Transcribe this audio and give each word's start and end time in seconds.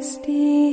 Majesty. 0.00 0.69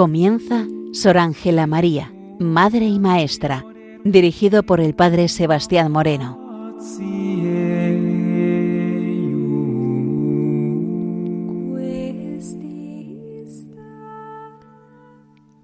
Comienza 0.00 0.66
Sor 0.94 1.18
Ángela 1.18 1.66
María, 1.66 2.10
Madre 2.38 2.86
y 2.86 2.98
Maestra, 2.98 3.66
dirigido 4.02 4.62
por 4.62 4.80
el 4.80 4.94
Padre 4.94 5.28
Sebastián 5.28 5.92
Moreno. 5.92 6.38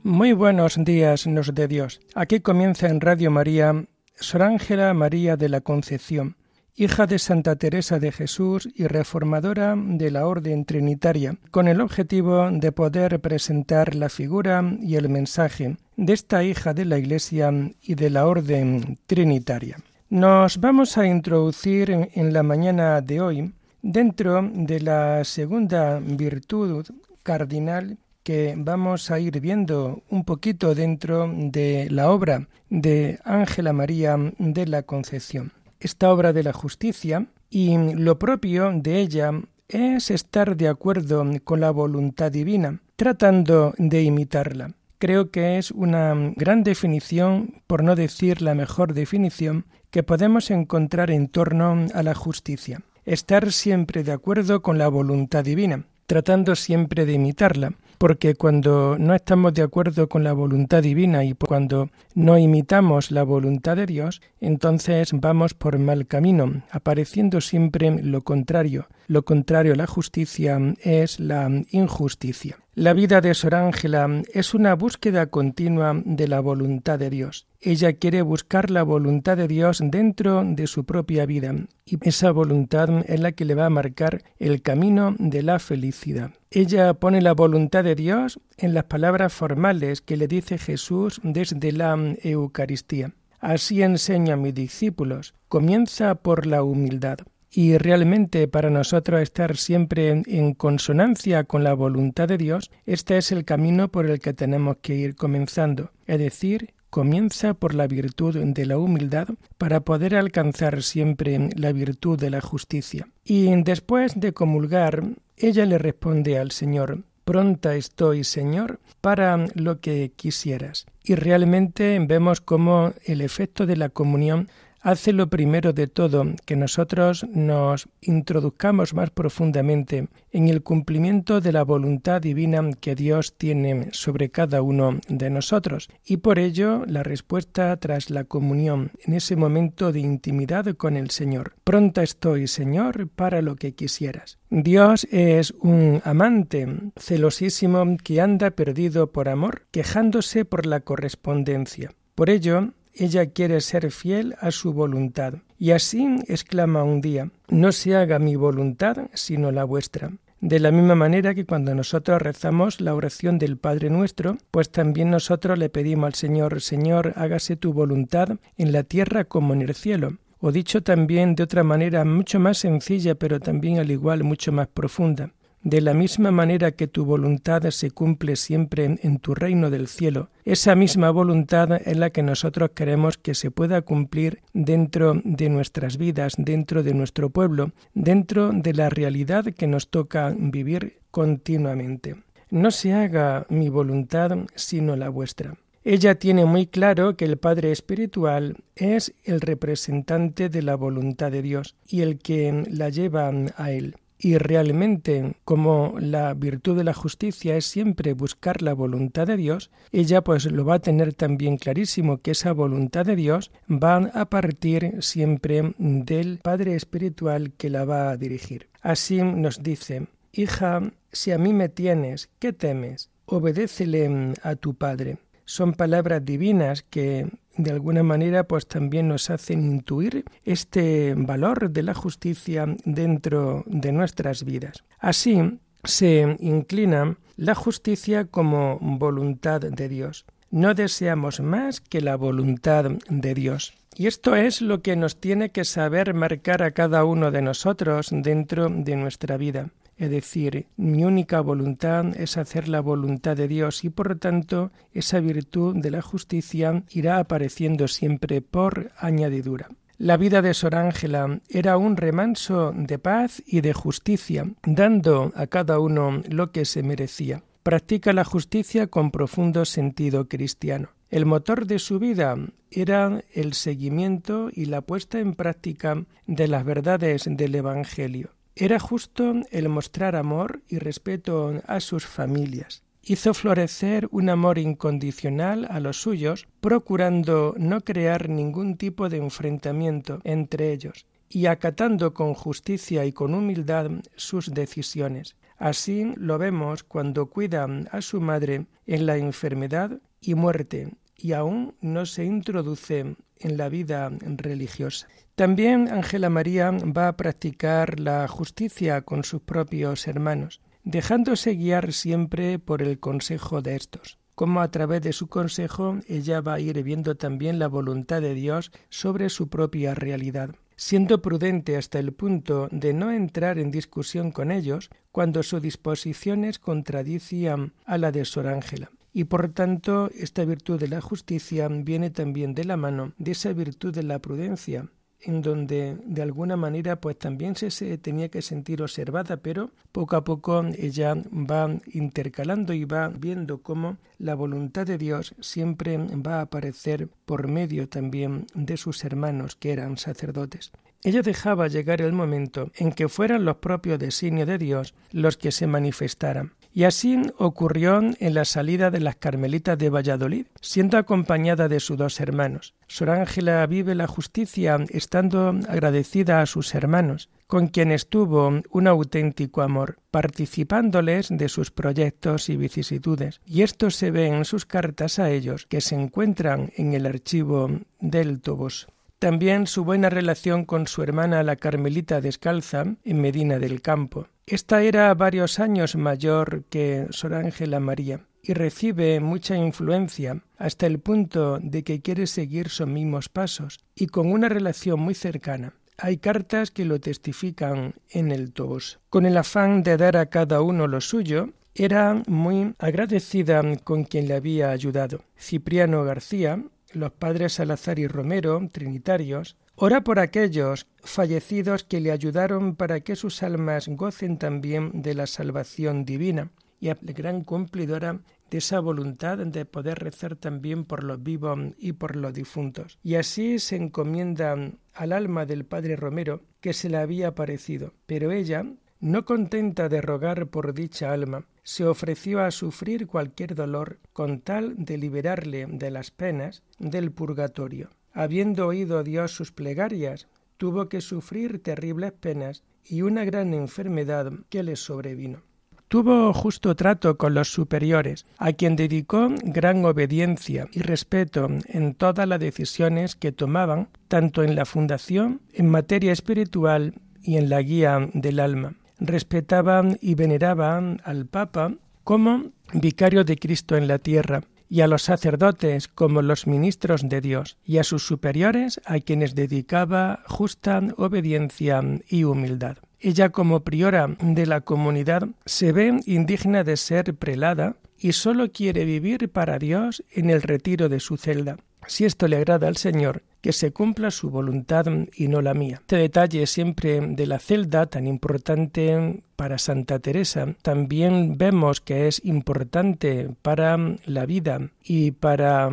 Muy 0.03 0.35
buenos 0.35 0.77
días, 0.85 1.27
nos 1.27 1.55
de 1.55 1.67
Dios. 1.67 2.03
Aquí 2.15 2.41
comienza 2.41 2.89
en 2.89 3.01
Radio 3.01 3.31
María 3.31 3.87
Sor 4.17 4.43
Ángela 4.43 4.93
María 4.93 5.39
de 5.39 5.49
la 5.49 5.63
Concepción 5.63 6.37
hija 6.79 7.07
de 7.07 7.19
Santa 7.19 7.57
Teresa 7.57 7.99
de 7.99 8.13
Jesús 8.13 8.69
y 8.75 8.87
reformadora 8.87 9.75
de 9.77 10.11
la 10.11 10.27
Orden 10.27 10.67
Trinitaria, 10.67 11.39
con 11.51 11.69
el 11.69 11.81
objetivo 11.81 12.51
de 12.51 12.71
poder 12.71 13.19
presentar 13.21 13.95
la 13.95 14.11
figura 14.11 14.63
y 14.83 14.97
el 14.97 15.09
mensaje 15.09 15.79
de 15.97 16.13
esta 16.13 16.45
hija 16.45 16.75
de 16.75 16.85
la 16.85 16.99
Iglesia 16.99 17.51
y 17.83 17.95
de 17.95 18.11
la 18.11 18.27
Orden 18.27 18.99
Trinitaria. 19.07 19.79
Nos 20.11 20.61
vamos 20.61 20.99
a 20.99 21.07
introducir 21.07 22.11
en 22.13 22.33
la 22.35 22.43
mañana 22.43 23.01
de 23.01 23.23
hoy 23.23 23.53
dentro 23.81 24.47
de 24.53 24.81
la 24.81 25.25
segunda 25.25 25.99
virtud 25.99 26.87
cardinal 27.23 27.97
que 28.23 28.55
vamos 28.57 29.11
a 29.11 29.19
ir 29.19 29.41
viendo 29.41 30.03
un 30.11 30.25
poquito 30.25 30.75
dentro 30.75 31.33
de 31.35 31.89
la 31.91 32.11
obra 32.11 32.49
de 32.69 33.19
Ángela 33.25 33.73
María 33.73 34.17
de 34.39 34.67
la 34.67 34.83
Concepción 34.83 35.53
esta 35.87 36.13
obra 36.13 36.33
de 36.33 36.43
la 36.43 36.53
justicia 36.53 37.27
y 37.49 37.79
lo 37.95 38.19
propio 38.19 38.73
de 38.75 39.01
ella 39.01 39.31
es 39.69 40.11
estar 40.11 40.57
de 40.57 40.69
acuerdo 40.69 41.25
con 41.45 41.61
la 41.61 41.71
voluntad 41.71 42.31
divina, 42.33 42.81
tratando 42.97 43.73
de 43.79 44.03
imitarla. 44.03 44.75
Creo 44.99 45.31
que 45.31 45.59
es 45.59 45.71
una 45.71 46.15
gran 46.37 46.65
definición, 46.65 47.63
por 47.67 47.85
no 47.85 47.95
decir 47.95 48.43
la 48.43 48.55
mejor 48.55 48.95
definición, 48.95 49.65
que 49.91 50.03
podemos 50.03 50.51
encontrar 50.51 51.11
en 51.11 51.29
torno 51.29 51.87
a 51.95 52.03
la 52.03 52.15
justicia. 52.15 52.83
Estar 53.05 53.53
siempre 53.53 54.03
de 54.03 54.13
acuerdo 54.13 54.63
con 54.63 54.79
la 54.79 54.89
voluntad 54.89 55.45
divina, 55.45 55.85
tratando 56.07 56.57
siempre 56.57 57.07
de 57.07 57.13
imitarla, 57.13 57.75
porque 57.99 58.35
cuando 58.35 58.97
no 58.99 59.15
estamos 59.15 59.55
de 59.55 59.63
acuerdo 59.63 60.09
con 60.09 60.25
la 60.25 60.33
voluntad 60.33 60.83
divina 60.83 61.25
y 61.25 61.35
cuando 61.35 61.91
no 62.15 62.39
imitamos 62.39 63.11
la 63.11 63.23
voluntad 63.23 63.77
de 63.77 63.87
Dios, 63.87 64.21
entonces 64.41 65.11
vamos 65.13 65.55
por 65.55 65.79
mal 65.79 66.07
camino, 66.07 66.63
apareciendo 66.71 67.41
siempre 67.41 68.03
lo 68.03 68.23
contrario. 68.23 68.89
Lo 69.07 69.25
contrario 69.25 69.73
a 69.73 69.77
la 69.77 69.87
justicia 69.87 70.59
es 70.83 71.21
la 71.21 71.51
injusticia. 71.71 72.59
La 72.79 72.93
vida 72.93 73.23
de 73.23 73.33
Sor 73.33 73.55
Ángela 73.55 74.23
es 74.35 74.53
una 74.53 74.75
búsqueda 74.75 75.29
continua 75.29 75.99
de 76.05 76.29
la 76.29 76.41
voluntad 76.41 76.99
de 76.99 77.09
Dios. 77.09 77.47
Ella 77.59 77.95
quiere 77.95 78.21
buscar 78.21 78.71
la 78.71 78.83
voluntad 78.83 79.39
de 79.39 79.49
Dios 79.49 79.81
dentro 79.83 80.45
de 80.45 80.67
su 80.67 80.85
propia 80.85 81.25
vida 81.25 81.55
y 81.87 81.97
esa 82.07 82.33
voluntad 82.33 82.91
es 83.07 83.19
la 83.19 83.33
que 83.33 83.47
le 83.47 83.55
va 83.55 83.65
a 83.65 83.71
marcar 83.71 84.25
el 84.39 84.61
camino 84.61 85.17
de 85.19 85.43
la 85.43 85.59
felicidad. 85.59 86.33
Ella 86.51 86.93
pone 86.93 87.23
la 87.23 87.33
voluntad 87.33 87.83
de 87.83 87.95
Dios 87.95 88.41
en 88.59 88.75
las 88.75 88.85
palabras 88.85 89.33
formales 89.33 90.03
que 90.03 90.19
le 90.19 90.29
dice 90.29 90.59
Jesús 90.59 91.19
desde 91.23 91.73
la 91.73 91.97
Eucaristía. 92.23 93.15
Así 93.41 93.81
enseña 93.81 94.35
a 94.35 94.37
mis 94.37 94.55
discípulos. 94.55 95.33
Comienza 95.49 96.15
por 96.17 96.45
la 96.45 96.63
humildad 96.63 97.21
y 97.57 97.79
realmente 97.79 98.49
para 98.49 98.69
nosotros 98.69 99.23
estar 99.23 99.57
siempre 99.57 100.11
en, 100.11 100.53
consonancia 100.53 101.45
con 101.45 101.65
la 101.65 101.73
voluntad 101.73 102.29
de 102.29 102.37
Dios, 102.37 102.71
este 102.85 103.17
es 103.17 103.33
el 103.33 103.47
camino 103.47 103.89
por 103.89 104.05
el 104.05 104.21
que 104.21 104.35
tenemos 104.35 104.77
que 104.83 104.95
ir 104.95 105.17
comenzando, 105.17 105.91
es 106.07 106.19
decir, 106.19 106.75
comienza 106.91 107.55
por 107.55 107.73
la 107.75 107.87
virtud 107.87 108.37
de 108.37 108.67
la 108.67 108.77
humildad 108.77 109.29
para 109.57 109.81
poder 109.81 110.17
alcanzar 110.17 110.83
siempre 110.83 111.49
la 111.57 111.73
virtud 111.73 112.19
de 112.19 112.29
la 112.29 112.43
justicia. 112.43 113.09
Y 113.25 113.47
después 113.63 114.21
de 114.21 114.35
comulgar, 114.35 115.05
ella 115.39 115.65
le 115.65 115.79
responde 115.79 116.39
al 116.39 116.51
Señor, 116.51 117.05
Pronta 117.25 117.75
estoy, 117.75 118.23
Señor, 118.23 118.81
para 119.01 119.47
lo 119.55 119.81
que 119.81 120.13
quisieras. 120.15 120.87
Y 121.03 121.17
realmente 121.17 121.99
vemos 122.07 122.41
cómo 122.41 122.93
el 123.05 123.21
efecto 123.21 123.67
de 123.67 123.77
la 123.77 123.89
comunión 123.89 124.49
hace 124.87 125.13
lo 125.13 125.27
primero 125.27 125.73
de 125.73 125.89
todo 125.89 126.25
que 126.45 126.55
nosotros 126.55 127.27
nos 127.33 127.89
introduzcamos 128.01 128.95
más 128.95 129.11
profundamente 129.11 130.07
en 130.31 130.47
el 130.47 130.63
cumplimiento 130.63 131.41
de 131.41 131.51
la 131.51 131.65
voluntad 131.65 132.23
divina 132.23 132.63
que 132.81 132.95
Dios 132.95 133.37
tiene 133.37 133.89
sobre 133.91 134.31
cada 134.31 134.63
uno 134.63 135.01
de 135.09 135.29
nosotros. 135.29 135.89
Y 136.05 136.19
por 136.19 136.39
ello 136.39 136.85
la 136.87 137.03
respuesta 137.03 137.77
tras 137.79 138.11
la 138.11 138.23
comunión, 138.23 138.93
en 139.05 139.15
ese 139.15 139.35
momento 139.35 139.91
de 139.91 139.99
intimidad 139.99 140.73
con 140.77 140.97
el 140.97 141.11
Señor. 141.11 141.55
Pronta 141.65 142.05
estoy, 142.05 142.47
Señor, 142.47 143.09
para 143.09 143.43
lo 143.43 143.57
que 143.57 143.75
quisieras. 143.75 144.39
Dios 144.51 145.09
es 145.11 145.51
un 145.59 146.01
amante 146.05 146.93
celosísimo 146.97 147.97
que 148.05 148.21
anda 148.21 148.53
perdido 148.53 149.11
por 149.11 149.29
amor, 149.29 149.63
quejándose 149.73 150.45
por 150.45 150.65
la 150.65 150.79
correspondencia. 150.79 151.91
Por 152.15 152.31
ello, 152.31 152.71
ella 152.97 153.27
quiere 153.27 153.61
ser 153.61 153.91
fiel 153.91 154.35
a 154.41 154.51
su 154.51 154.73
voluntad. 154.73 155.35
Y 155.59 155.71
así 155.71 156.07
exclama 156.29 156.83
un 156.83 157.01
día, 157.01 157.31
no 157.49 157.73
se 157.73 157.97
haga 157.97 158.19
mi 158.19 158.37
voluntad 158.37 159.09
sino 159.15 159.53
la 159.53 159.65
vuestra. 159.65 160.13
De 160.41 160.61
la 160.61 160.71
misma 160.71 160.95
manera 160.95 161.35
que 161.35 161.47
cuando 161.47 161.75
nosotros 161.75 162.21
rezamos 162.21 162.81
la 162.81 162.95
oración 162.95 163.39
del 163.39 163.57
Padre 163.57 163.89
nuestro, 163.89 164.37
pues 164.51 164.71
también 164.71 165.11
nosotros 165.11 165.59
le 165.59 165.71
pedimos 165.71 166.09
al 166.09 166.15
Señor, 166.15 166.61
Señor, 166.61 167.15
hágase 167.17 167.57
tu 167.57 167.73
voluntad 167.73 168.37
en 168.59 168.73
la 168.73 168.83
tierra 168.83 169.25
como 169.25 169.55
en 169.55 169.63
el 169.63 169.75
cielo. 169.75 170.19
O 170.39 170.53
dicho 170.53 170.83
también 170.83 171.35
de 171.35 171.45
otra 171.45 171.65
manera 171.65 172.05
mucho 172.05 172.39
más 172.39 172.59
sencilla, 172.59 173.15
pero 173.15 173.41
también 173.41 173.79
al 173.79 173.91
igual 173.91 174.25
mucho 174.25 174.53
más 174.53 174.69
profunda 174.69 175.33
de 175.67 175.81
la 175.81 175.95
misma 175.95 176.31
manera 176.31 176.71
que 176.71 176.87
tu 176.87 177.05
voluntad 177.05 177.69
se 177.71 177.91
cumple 177.91 178.37
siempre 178.37 178.85
en, 179.03 179.19
tu 179.19 179.35
reino 179.35 179.69
del 179.69 179.89
cielo, 179.89 180.31
esa 180.45 180.77
misma 180.77 181.11
voluntad 181.11 181.73
es 181.85 181.97
la 181.97 182.11
que 182.11 182.23
nosotros 182.23 182.71
queremos 182.73 183.19
que 183.19 183.35
se 183.35 183.51
pueda 183.51 183.83
cumplir 183.83 184.43
dentro 184.53 185.21
de 185.25 185.49
nuestras 185.49 185.97
vidas, 185.97 186.35
dentro 186.39 186.85
de 186.85 186.95
nuestro 186.95 187.31
pueblo, 187.31 187.73
dentro 187.95 188.53
de 188.53 188.75
la 188.75 188.91
realidad 188.91 189.47
que 189.47 189.67
nos 189.67 189.89
toca 189.89 190.33
vivir 190.39 191.01
continuamente. 191.11 192.15
No 192.49 192.71
se 192.71 192.93
haga 192.93 193.45
mi 193.49 193.69
voluntad 193.69 194.39
sino 194.55 194.95
la 194.95 195.09
vuestra. 195.09 195.57
Ella 195.83 196.15
tiene 196.15 196.45
muy 196.45 196.69
claro 196.69 197.17
que 197.17 197.25
el 197.25 197.39
Padre 197.39 197.73
Espiritual 197.73 198.59
es 198.77 199.15
el 199.25 199.41
representante 199.41 200.49
de 200.49 200.63
la 200.63 200.77
voluntad 200.77 201.33
de 201.33 201.43
Dios 201.43 201.75
y 201.89 202.03
el 202.03 202.19
que 202.19 202.65
la 202.71 202.89
lleva 202.89 203.33
a 203.57 203.73
Él. 203.73 203.97
Y 204.19 204.39
realmente, 204.39 205.37
como 205.45 205.95
la 205.99 206.33
virtud 206.35 206.77
de 206.77 206.85
la 206.85 206.95
justicia 206.95 207.57
es 207.57 207.67
siempre 207.67 208.15
buscar 208.15 208.63
la 208.63 208.73
voluntad 208.73 209.27
de 209.27 209.37
Dios, 209.37 209.71
ella 209.93 210.23
pues 210.23 210.51
lo 210.51 210.65
va 210.65 210.77
a 210.77 210.81
tener 210.81 211.13
también 211.13 211.59
clarísimo 211.59 212.19
que 212.19 212.31
esa 212.31 212.53
voluntad 212.53 213.05
de 213.05 213.17
Dios 213.17 213.51
va 213.71 213.97
a 213.97 214.25
partir 214.31 214.97
siempre 215.01 215.75
del 215.79 216.39
Padre 216.39 216.75
Espiritual 216.75 217.53
que 217.53 217.71
la 217.71 217.85
va 217.85 218.11
a 218.11 218.17
dirigir. 218.17 218.69
Así 218.81 219.23
nos 219.23 219.63
dice, 219.63 220.07
Hija, 220.33 220.93
si 221.13 221.33
a 221.33 221.39
mí 221.39 221.53
me 221.53 221.69
tienes, 221.69 222.29
¿qué 222.39 222.53
temes? 222.53 223.11
Obedécele 223.25 224.35
a 224.43 224.55
tu 224.55 224.75
Padre. 224.75 225.19
Son 225.47 225.73
palabras 225.73 226.25
divinas 226.25 226.83
que 226.83 227.31
de 227.57 227.71
alguna 227.71 228.03
manera 228.03 228.45
pues 228.45 228.67
también 228.67 229.09
nos 229.09 229.31
hacen 229.31 229.65
intuir 229.65 230.25
este 230.45 231.15
valor 231.17 231.71
de 231.71 231.83
la 231.83 231.95
justicia 231.95 232.67
dentro 232.85 233.65
de 233.67 233.93
nuestras 233.93 234.45
vidas. 234.45 234.85
Así 234.99 235.59
se 235.85 236.37
inclina 236.41 237.17
la 237.37 237.55
justicia 237.55 238.25
como 238.25 238.79
voluntad 238.81 239.61
de 239.61 239.89
Dios. 239.89 240.25
no 240.51 240.75
deseamos 240.75 241.41
más 241.41 241.81
que 241.81 242.01
la 242.01 242.17
voluntad 242.17 242.85
de 243.09 243.35
Dios. 243.35 243.75
Y 243.97 244.07
esto 244.07 244.37
es 244.37 244.61
lo 244.61 244.81
que 244.81 244.95
nos 244.95 245.17
tiene 245.21 245.51
que 245.51 245.65
saber 245.65 246.15
marcar 246.15 246.63
a 246.63 246.71
cada 246.71 247.05
uno 247.05 247.31
de 247.31 247.43
nosotros 247.43 248.09
dentro 248.11 248.69
de 248.69 248.95
nuestra 248.97 249.37
vida. 249.37 249.71
Es 249.97 250.11
decir, 250.11 250.67
mi 250.77 251.05
única 251.05 251.41
voluntad 251.41 252.15
es 252.17 252.37
hacer 252.37 252.69
la 252.69 252.81
voluntad 252.81 253.37
de 253.37 253.49
Dios 253.49 253.83
y 253.83 253.89
por 253.89 254.11
lo 254.11 254.17
tanto 254.19 254.71
esa 254.93 255.21
virtud 255.21 255.77
de 255.77 255.91
la 255.91 256.03
justicia 256.03 256.83
irá 256.91 257.19
apareciendo 257.19 257.89
siempre 257.89 258.43
por 258.43 258.91
añadidura. 258.99 259.69
La 259.99 260.19
vida 260.19 260.43
de 260.43 260.53
Sor 260.53 260.75
Ángela 260.75 261.41
era 261.49 261.79
un 261.79 261.97
remanso 261.97 262.75
de 262.77 262.99
paz 262.99 263.43
y 263.47 263.63
de 263.63 263.73
justicia, 263.73 264.47
dando 264.63 265.33
a 265.35 265.47
cada 265.47 265.79
uno 265.79 266.23
lo 266.29 266.53
que 266.53 266.67
se 266.67 266.83
merecía. 266.83 267.43
Practica 267.63 268.13
la 268.13 268.25
justicia 268.25 268.89
con 268.89 269.11
profundo 269.11 269.65
sentido 269.65 270.29
cristiano. 270.29 270.91
El 271.09 271.25
motor 271.25 271.67
de 271.67 271.79
su 271.79 271.99
vida 271.99 272.37
era 272.71 273.25
el 273.33 273.55
seguimiento 273.55 274.51
y 274.53 274.67
la 274.67 274.83
puesta 274.83 275.19
en 275.19 275.35
práctica 275.35 276.05
de 276.27 276.49
las 276.49 276.65
verdades 276.65 277.25
del 277.27 277.55
Evangelio. 277.55 278.36
Era 278.59 278.79
justo 278.79 279.35
el 279.51 279.69
mostrar 279.69 280.17
amor 280.17 280.63
y 280.67 280.79
respeto 280.79 281.61
a 281.67 281.79
sus 281.81 282.07
familias. 282.07 282.83
Hizo 283.03 283.35
florecer 283.35 284.09
un 284.11 284.31
amor 284.31 284.57
incondicional 284.57 285.67
a 285.71 285.79
los 285.79 286.01
suyos, 286.01 286.49
procurando 286.63 287.55
no 287.59 287.83
crear 287.83 288.31
ningún 288.31 288.79
tipo 288.79 289.11
de 289.11 289.19
enfrentamiento 289.19 290.21
entre 290.25 290.73
ellos, 290.73 291.05
y 291.29 291.47
acatando 291.47 292.15
con 292.15 292.33
justicia 292.33 293.05
y 293.05 293.13
con 293.13 293.35
humildad 293.35 293.91
sus 294.17 294.55
decisiones. 294.55 295.37
Así 295.59 296.15
lo 296.17 296.39
vemos 296.39 296.83
cuando 296.83 297.27
cuida 297.27 297.69
a 297.91 298.01
su 298.01 298.23
madre 298.23 298.65
en 298.87 299.05
la 299.05 299.19
enfermedad 299.19 300.01
y 300.23 300.35
muerte, 300.35 300.95
y 301.17 301.33
aún 301.33 301.75
no 301.81 302.07
se 302.07 302.25
introduce 302.25 303.17
en 303.39 303.57
la 303.57 303.69
vida 303.69 304.11
religiosa. 304.21 305.09
También 305.35 305.89
Ángela 305.89 306.31
María 306.31 306.71
va 306.71 307.09
a 307.09 307.17
practicar 307.17 308.01
la 308.01 308.27
justicia 308.29 309.03
con 309.03 309.25
sus 309.25 309.43
propios 309.43 310.07
hermanos, 310.09 310.61
dejándose 310.85 311.55
guiar 311.55 311.93
siempre 311.93 312.59
por 312.59 312.83
el 312.83 312.99
consejo 313.01 313.61
de 313.61 313.77
estos 313.77 314.19
como 314.37 314.61
a 314.61 314.71
través 314.71 315.01
de 315.01 315.15
su 315.15 315.29
consejo 315.29 315.99
ella 316.07 316.43
va 316.43 316.55
a 316.55 316.61
ir 316.61 316.81
viendo 316.83 317.17
también 317.17 317.59
la 317.59 317.69
voluntad 317.69 318.21
de 318.21 318.35
Dios 318.35 318.71
sobre 318.91 319.31
su 319.31 319.49
propia 319.49 319.95
realidad, 319.95 320.55
siendo 320.77 321.23
prudente 321.23 321.79
hasta 321.79 321.99
el 321.99 322.13
punto 322.13 322.69
de 322.71 322.93
no 322.93 323.11
entrar 323.11 323.59
en 323.59 323.71
discusión 323.71 324.31
con 324.31 324.53
ellos 324.53 324.91
cuando 325.11 325.43
sus 325.43 325.63
disposiciones 325.63 326.59
contradicían 326.59 327.73
a 327.87 327.97
la 327.97 328.13
de 328.13 328.27
Sor 328.27 328.47
Ángela. 328.47 328.91
Y 329.17 329.25
por 329.25 329.49
tanto, 329.49 330.11
esta 330.13 330.45
virtud 330.45 330.79
de 330.79 330.89
la 330.89 331.01
justicia 331.01 331.69
viene 331.69 332.11
también 332.11 332.55
de 332.55 332.65
la 332.65 332.77
mano 332.77 333.15
de 333.17 333.31
esa 333.31 333.51
virtud 333.55 333.95
de 333.95 334.03
la 334.03 334.19
prudencia, 334.19 334.91
en 335.23 335.41
donde 335.41 335.97
de 336.05 336.21
alguna 336.21 336.59
manera 336.59 337.01
pues 337.01 337.19
también 337.19 337.57
se, 337.57 337.71
se, 337.71 337.97
tenía 337.97 338.29
que 338.29 338.43
sentir 338.43 338.83
observada, 338.83 339.39
pero 339.39 339.71
poco 339.91 340.17
a 340.17 340.25
poco 340.25 340.63
ella 340.77 341.15
va 341.33 341.81
intercalando 341.95 342.75
y 342.75 342.85
va 342.85 343.09
viendo 343.09 343.63
cómo 343.63 343.97
la 344.19 344.35
voluntad 344.35 344.87
de 344.87 344.99
Dios 344.99 345.35
siempre 345.41 345.97
va 345.97 346.41
a 346.41 346.43
aparecer 346.43 347.09
por 347.25 347.49
medio 347.49 347.89
también 347.89 348.45
de 348.53 348.77
sus 348.77 349.03
hermanos 349.03 349.57
que 349.57 349.73
eran 349.73 349.97
sacerdotes. 349.97 350.73
Ella 351.03 351.23
dejaba 351.23 351.69
llegar 351.69 352.03
el 352.03 352.13
momento 352.13 352.71
en 352.75 352.93
que 352.93 353.09
fueran 353.09 353.47
los 353.47 353.57
propios 353.57 353.99
designios 353.99 354.47
de 354.47 354.59
Dios 354.59 354.95
los 355.11 355.39
que 355.39 355.53
se 355.53 355.67
manifestaran. 355.67 356.53
Y 356.77 356.85
así 356.85 357.19
ocurrió 357.39 358.01
en 358.01 358.35
la 358.35 358.45
salida 358.45 358.91
de 358.91 359.01
las 359.01 359.17
Carmelitas 359.17 359.79
de 359.79 359.89
Valladolid, 359.89 360.49
siendo 360.61 360.99
acompañada 360.99 361.69
de 361.69 361.81
sus 361.81 361.97
dos 361.97 362.21
hermanos. 362.21 362.75
Sor 362.87 363.09
Ángela 363.09 363.67
vive 363.67 363.95
la 363.95 364.07
justicia 364.07 364.77
estando 364.91 365.59
agradecida 365.71 366.43
a 366.43 366.45
sus 366.45 366.75
hermanos, 366.75 367.31
con 367.47 367.69
quienes 367.69 368.11
tuvo 368.11 368.61
un 368.71 368.87
auténtico 368.89 369.63
amor, 369.63 370.01
participándoles 370.11 371.29
de 371.31 371.49
sus 371.49 371.71
proyectos 371.71 372.51
y 372.51 372.59
vicisitudes. 372.59 373.41
Y 373.47 373.63
esto 373.63 373.91
se 373.91 374.11
ve 374.11 374.27
en 374.27 374.45
sus 374.45 374.67
cartas 374.67 375.19
a 375.19 375.31
ellos, 375.31 375.65
que 375.65 375.81
se 375.81 375.95
encuentran 375.95 376.73
en 376.77 376.93
el 376.93 377.07
archivo 377.07 377.71
del 378.01 378.43
Tobos. 378.43 378.87
También 379.27 379.67
su 379.67 379.85
buena 379.85 380.09
relación 380.09 380.65
con 380.65 380.87
su 380.87 381.03
hermana 381.03 381.43
la 381.43 381.57
Carmelita 381.57 382.21
Descalza 382.21 382.95
en 383.05 383.21
Medina 383.21 383.59
del 383.59 383.83
Campo. 383.83 384.29
Esta 384.47 384.85
era 384.85 385.13
varios 385.15 385.59
años 385.59 385.97
mayor 385.97 386.63
que 386.71 387.09
Sor 387.11 387.35
Ángela 387.35 387.81
María 387.81 388.21
y 388.41 388.55
recibe 388.55 389.19
mucha 389.19 389.57
influencia 389.57 390.45
hasta 390.59 390.87
el 390.87 391.01
punto 391.01 391.59
de 391.61 391.83
que 391.83 392.03
quiere 392.03 392.29
seguir 392.29 392.69
sus 392.69 392.87
mismos 392.87 393.29
pasos 393.29 393.81
y 393.97 394.07
con 394.07 394.31
una 394.31 394.49
relación 394.49 395.01
muy 395.01 395.15
cercana. 395.15 395.75
Hay 395.99 396.19
cartas 396.19 396.71
que 396.71 396.85
lo 396.85 397.01
testifican 397.01 397.95
en 398.11 398.31
el 398.31 398.53
Tobos. 398.53 399.01
Con 399.11 399.27
el 399.27 399.37
afán 399.39 399.83
de 399.83 399.97
dar 399.97 400.17
a 400.17 400.27
cada 400.27 400.61
uno 400.61 400.87
lo 400.87 401.01
suyo, 401.01 401.49
era 401.75 402.23
muy 402.29 402.75
agradecida 402.79 403.61
con 403.83 404.05
quien 404.05 404.29
le 404.29 404.35
había 404.35 404.71
ayudado. 404.71 405.25
Cipriano 405.37 406.05
García, 406.05 406.63
los 406.97 407.13
padres 407.13 407.55
Salazar 407.55 407.99
y 407.99 408.07
Romero, 408.07 408.69
trinitarios, 408.73 409.57
ora 409.75 410.03
por 410.03 410.19
aquellos 410.19 410.87
fallecidos 411.03 411.85
que 411.85 412.01
le 412.01 412.11
ayudaron 412.11 412.75
para 412.75 413.01
que 413.01 413.17
sus 413.17 413.43
almas 413.43 413.89
gocen 413.89 414.39
también 414.39 415.03
de 415.03 415.15
la 415.15 415.27
salvación 415.27 416.05
divina 416.05 416.51
y 416.81 416.89
a 416.89 416.99
la 417.01 417.13
gran 417.13 417.45
cumplidora 417.45 418.21
de 418.51 418.59
esa 418.59 418.81
voluntad 418.81 419.39
de 419.39 419.65
poder 419.65 419.99
rezar 419.99 420.37
también 420.37 420.85
por 420.85 421.05
los 421.05 421.23
vivos 421.23 421.59
y 421.79 421.93
por 421.93 422.17
los 422.17 422.33
difuntos. 422.33 422.99
Y 423.03 423.17
así 423.17 423.59
se 423.59 423.77
encomienda 423.77 424.57
al 424.95 425.13
alma 425.13 425.47
del 425.47 425.65
padre 425.65 425.97
Romero 425.97 426.43
que 426.61 426.73
se 426.73 426.89
le 426.89 426.97
había 426.97 427.35
parecido, 427.35 427.93
pero 428.07 428.33
ella, 428.33 428.65
no 429.01 429.25
contenta 429.25 429.89
de 429.89 430.01
rogar 430.01 430.47
por 430.47 430.73
dicha 430.73 431.13
alma, 431.13 431.45
se 431.63 431.87
ofreció 431.87 432.41
a 432.41 432.51
sufrir 432.51 433.07
cualquier 433.07 433.55
dolor 433.55 433.99
con 434.13 434.41
tal 434.41 434.75
de 434.77 434.99
liberarle 434.99 435.67
de 435.69 435.91
las 435.91 436.11
penas 436.11 436.63
del 436.79 437.11
purgatorio. 437.11 437.91
Habiendo 438.13 438.67
oído 438.67 439.03
Dios 439.03 439.33
sus 439.33 439.53
plegarias, 439.53 440.29
tuvo 440.57 440.89
que 440.89 441.01
sufrir 441.01 441.63
terribles 441.63 442.13
penas 442.13 442.63
y 442.85 443.03
una 443.03 443.25
gran 443.25 443.53
enfermedad 443.53 444.33
que 444.49 444.63
le 444.63 444.77
sobrevino. 444.77 445.43
Tuvo 445.89 446.33
justo 446.33 446.75
trato 446.75 447.17
con 447.17 447.35
los 447.35 447.53
superiores, 447.53 448.27
a 448.39 448.53
quien 448.53 448.75
dedicó 448.75 449.29
gran 449.45 449.85
obediencia 449.85 450.67
y 450.73 450.81
respeto 450.81 451.49
en 451.67 451.95
todas 451.95 452.27
las 452.27 452.41
decisiones 452.41 453.15
que 453.15 453.31
tomaban, 453.31 453.89
tanto 454.09 454.43
en 454.43 454.57
la 454.57 454.65
fundación, 454.65 455.43
en 455.53 455.69
materia 455.69 456.13
espiritual 456.13 456.95
y 457.23 457.37
en 457.37 457.51
la 457.51 457.63
guía 457.63 458.09
del 458.15 458.41
alma 458.41 458.75
respetaban 458.99 459.99
y 460.01 460.15
veneraban 460.15 461.01
al 461.05 461.27
Papa 461.27 461.75
como 462.05 462.53
vicario 462.73 463.25
de 463.25 463.37
Cristo 463.37 463.77
en 463.77 463.89
la 463.89 463.99
tierra, 463.99 464.43
y 464.69 464.81
a 464.81 464.87
los 464.87 465.03
sacerdotes 465.03 465.89
como 465.89 466.23
los 466.23 466.47
ministros 466.47 467.09
de 467.09 467.21
Dios, 467.21 467.57
y 467.65 467.79
a 467.79 467.85
sus 467.85 468.07
superiores 468.07 468.81
a 468.85 468.99
quienes 468.99 469.35
dedicaba 469.35 470.21
justa 470.27 470.83
obediencia 470.97 471.83
y 472.09 472.25
humildad. 472.25 472.79
Ella 472.99 473.29
como 473.29 473.61
priora 473.61 474.17
de 474.21 474.47
la 474.47 474.63
comunidad 474.63 475.29
se 475.45 475.73
ve 475.73 476.01
indigna 476.07 476.65
de 476.65 476.77
ser 476.77 477.15
prelada 477.15 477.77
y 477.99 478.13
sólo 478.13 478.51
quiere 478.53 478.85
vivir 478.85 479.29
para 479.31 479.59
Dios 479.59 480.03
en 480.13 480.31
el 480.31 480.43
retiro 480.43 480.89
de 480.89 481.01
su 481.01 481.17
celda. 481.17 481.57
Si 481.87 482.05
esto 482.05 482.27
le 482.27 482.37
agrada 482.37 482.67
al 482.67 482.77
Señor, 482.77 483.23
que 483.41 483.53
se 483.53 483.71
cumpla 483.71 484.11
su 484.11 484.31
voluntad 484.31 484.87
y 485.15 485.29
no 485.29 485.41
la 485.41 485.55
mía. 485.55 485.79
Este 485.83 485.97
detalle 485.97 486.47
siempre 486.47 487.01
de 487.01 487.27
la 487.27 487.39
celda 487.39 487.87
tan 487.87 488.09
importante 488.09 489.23
para 489.37 489.59
Santa 489.59 490.01
Teresa, 490.01 490.57
también 490.63 491.39
vemos 491.39 491.81
que 491.81 492.09
es 492.09 492.21
importante 492.25 493.31
para 493.43 493.79
la 494.05 494.27
vida 494.27 494.71
y 494.83 495.13
para 495.13 495.71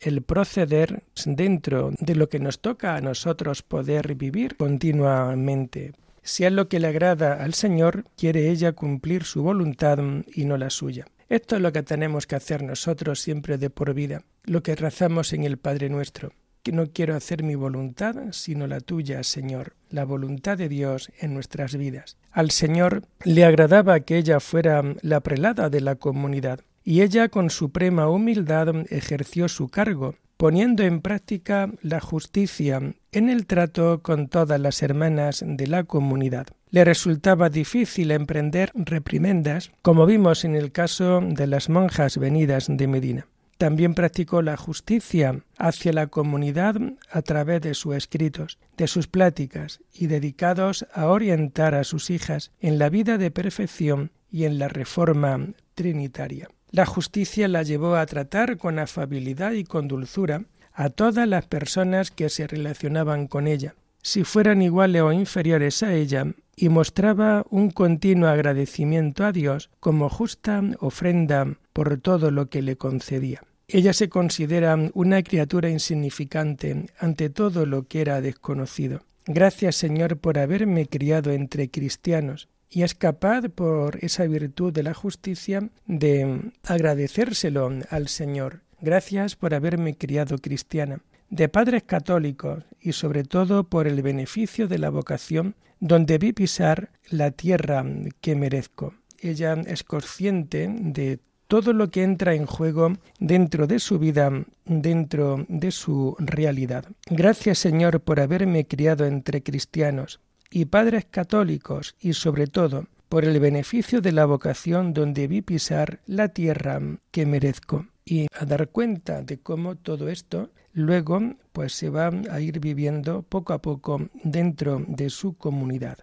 el 0.00 0.22
proceder 0.22 1.02
dentro 1.24 1.92
de 1.98 2.14
lo 2.14 2.28
que 2.28 2.40
nos 2.40 2.60
toca 2.60 2.94
a 2.94 3.00
nosotros 3.00 3.62
poder 3.62 4.14
vivir 4.16 4.56
continuamente. 4.56 5.94
Si 6.22 6.44
es 6.44 6.52
lo 6.52 6.68
que 6.68 6.80
le 6.80 6.88
agrada 6.88 7.42
al 7.42 7.54
Señor, 7.54 8.04
quiere 8.16 8.50
ella 8.50 8.72
cumplir 8.72 9.24
su 9.24 9.42
voluntad 9.42 9.98
y 10.34 10.44
no 10.44 10.58
la 10.58 10.70
suya. 10.70 11.06
Esto 11.28 11.56
es 11.56 11.62
lo 11.62 11.72
que 11.72 11.82
tenemos 11.82 12.26
que 12.26 12.36
hacer 12.36 12.62
nosotros 12.62 13.20
siempre 13.20 13.58
de 13.58 13.70
por 13.70 13.94
vida, 13.94 14.22
lo 14.44 14.62
que 14.62 14.76
rezamos 14.76 15.32
en 15.32 15.44
el 15.44 15.56
Padre 15.56 15.88
nuestro, 15.88 16.32
que 16.62 16.72
no 16.72 16.90
quiero 16.92 17.14
hacer 17.14 17.42
mi 17.42 17.54
voluntad, 17.54 18.16
sino 18.32 18.66
la 18.66 18.80
tuya, 18.80 19.22
Señor, 19.22 19.74
la 19.90 20.04
voluntad 20.04 20.58
de 20.58 20.68
Dios 20.68 21.10
en 21.18 21.34
nuestras 21.34 21.76
vidas. 21.76 22.16
Al 22.30 22.50
Señor 22.50 23.02
le 23.24 23.44
agradaba 23.44 24.00
que 24.00 24.18
ella 24.18 24.40
fuera 24.40 24.82
la 25.02 25.20
prelada 25.20 25.70
de 25.70 25.80
la 25.80 25.94
comunidad, 25.94 26.60
y 26.82 27.00
ella 27.00 27.28
con 27.28 27.48
suprema 27.48 28.08
humildad 28.08 28.74
ejerció 28.90 29.48
su 29.48 29.68
cargo, 29.68 30.16
poniendo 30.36 30.82
en 30.82 31.00
práctica 31.00 31.70
la 31.80 32.00
justicia 32.00 32.94
en 33.12 33.28
el 33.30 33.46
trato 33.46 34.02
con 34.02 34.28
todas 34.28 34.60
las 34.60 34.82
hermanas 34.82 35.42
de 35.46 35.66
la 35.66 35.84
comunidad. 35.84 36.48
Le 36.74 36.84
resultaba 36.84 37.50
difícil 37.50 38.10
emprender 38.10 38.72
reprimendas, 38.74 39.70
como 39.80 40.06
vimos 40.06 40.44
en 40.44 40.56
el 40.56 40.72
caso 40.72 41.20
de 41.20 41.46
las 41.46 41.68
monjas 41.68 42.18
venidas 42.18 42.66
de 42.68 42.88
Medina. 42.88 43.28
También 43.58 43.94
practicó 43.94 44.42
la 44.42 44.56
justicia 44.56 45.38
hacia 45.56 45.92
la 45.92 46.08
comunidad 46.08 46.74
a 47.12 47.22
través 47.22 47.60
de 47.60 47.74
sus 47.74 47.94
escritos, 47.94 48.58
de 48.76 48.88
sus 48.88 49.06
pláticas 49.06 49.82
y 49.92 50.08
dedicados 50.08 50.84
a 50.92 51.06
orientar 51.06 51.76
a 51.76 51.84
sus 51.84 52.10
hijas 52.10 52.50
en 52.58 52.80
la 52.80 52.88
vida 52.88 53.18
de 53.18 53.30
perfección 53.30 54.10
y 54.32 54.42
en 54.42 54.58
la 54.58 54.66
reforma 54.66 55.50
trinitaria. 55.76 56.48
La 56.72 56.86
justicia 56.86 57.46
la 57.46 57.62
llevó 57.62 57.94
a 57.94 58.04
tratar 58.06 58.56
con 58.56 58.80
afabilidad 58.80 59.52
y 59.52 59.62
con 59.62 59.86
dulzura 59.86 60.42
a 60.72 60.90
todas 60.90 61.28
las 61.28 61.46
personas 61.46 62.10
que 62.10 62.28
se 62.28 62.48
relacionaban 62.48 63.28
con 63.28 63.46
ella, 63.46 63.76
si 64.02 64.24
fueran 64.24 64.60
iguales 64.60 65.02
o 65.02 65.12
inferiores 65.12 65.82
a 65.84 65.94
ella, 65.94 66.26
y 66.56 66.68
mostraba 66.68 67.44
un 67.50 67.70
continuo 67.70 68.28
agradecimiento 68.28 69.24
a 69.24 69.32
Dios 69.32 69.70
como 69.80 70.08
justa 70.08 70.62
ofrenda 70.80 71.56
por 71.72 72.00
todo 72.00 72.30
lo 72.30 72.48
que 72.48 72.62
le 72.62 72.76
concedía. 72.76 73.42
Ella 73.66 73.92
se 73.92 74.08
considera 74.08 74.76
una 74.92 75.22
criatura 75.22 75.70
insignificante 75.70 76.86
ante 76.98 77.30
todo 77.30 77.66
lo 77.66 77.88
que 77.88 78.02
era 78.02 78.20
desconocido. 78.20 79.00
Gracias 79.26 79.76
Señor 79.76 80.18
por 80.18 80.38
haberme 80.38 80.86
criado 80.86 81.32
entre 81.32 81.70
cristianos, 81.70 82.48
y 82.68 82.82
es 82.82 82.94
capaz, 82.94 83.48
por 83.48 83.98
esa 84.04 84.24
virtud 84.24 84.72
de 84.72 84.82
la 84.82 84.94
justicia, 84.94 85.70
de 85.86 86.50
agradecérselo 86.64 87.70
al 87.88 88.08
Señor. 88.08 88.60
Gracias 88.80 89.36
por 89.36 89.54
haberme 89.54 89.96
criado 89.96 90.38
cristiana, 90.38 91.00
de 91.30 91.48
padres 91.48 91.84
católicos 91.84 92.64
y 92.80 92.92
sobre 92.92 93.24
todo 93.24 93.64
por 93.64 93.86
el 93.86 94.02
beneficio 94.02 94.68
de 94.68 94.78
la 94.78 94.90
vocación 94.90 95.54
donde 95.84 96.16
vi 96.16 96.32
pisar 96.32 96.88
la 97.10 97.30
tierra 97.30 97.84
que 98.22 98.34
merezco. 98.34 98.94
Ella 99.18 99.52
es 99.66 99.84
consciente 99.84 100.74
de 100.80 101.20
todo 101.46 101.74
lo 101.74 101.90
que 101.90 102.02
entra 102.02 102.32
en 102.32 102.46
juego 102.46 102.94
dentro 103.20 103.66
de 103.66 103.78
su 103.78 103.98
vida, 103.98 104.30
dentro 104.64 105.44
de 105.46 105.70
su 105.70 106.16
realidad. 106.18 106.86
Gracias 107.10 107.58
Señor 107.58 108.00
por 108.00 108.18
haberme 108.18 108.66
criado 108.66 109.04
entre 109.04 109.42
cristianos, 109.42 110.20
y 110.50 110.64
padres 110.64 111.04
católicos 111.04 111.96
y 112.00 112.14
sobre 112.14 112.46
todo 112.46 112.86
por 113.10 113.26
el 113.26 113.38
beneficio 113.38 114.00
de 114.00 114.12
la 114.12 114.24
vocación 114.24 114.94
donde 114.94 115.28
vi 115.28 115.42
pisar 115.42 116.00
la 116.06 116.28
tierra 116.28 116.80
que 117.10 117.26
merezco 117.26 117.86
y 118.04 118.26
a 118.38 118.44
dar 118.44 118.68
cuenta 118.68 119.22
de 119.22 119.38
cómo 119.38 119.76
todo 119.76 120.08
esto 120.08 120.50
luego 120.72 121.20
pues 121.52 121.72
se 121.72 121.88
va 121.88 122.10
a 122.30 122.40
ir 122.40 122.60
viviendo 122.60 123.22
poco 123.22 123.52
a 123.52 123.62
poco 123.62 124.08
dentro 124.22 124.82
de 124.86 125.10
su 125.10 125.36
comunidad. 125.36 125.98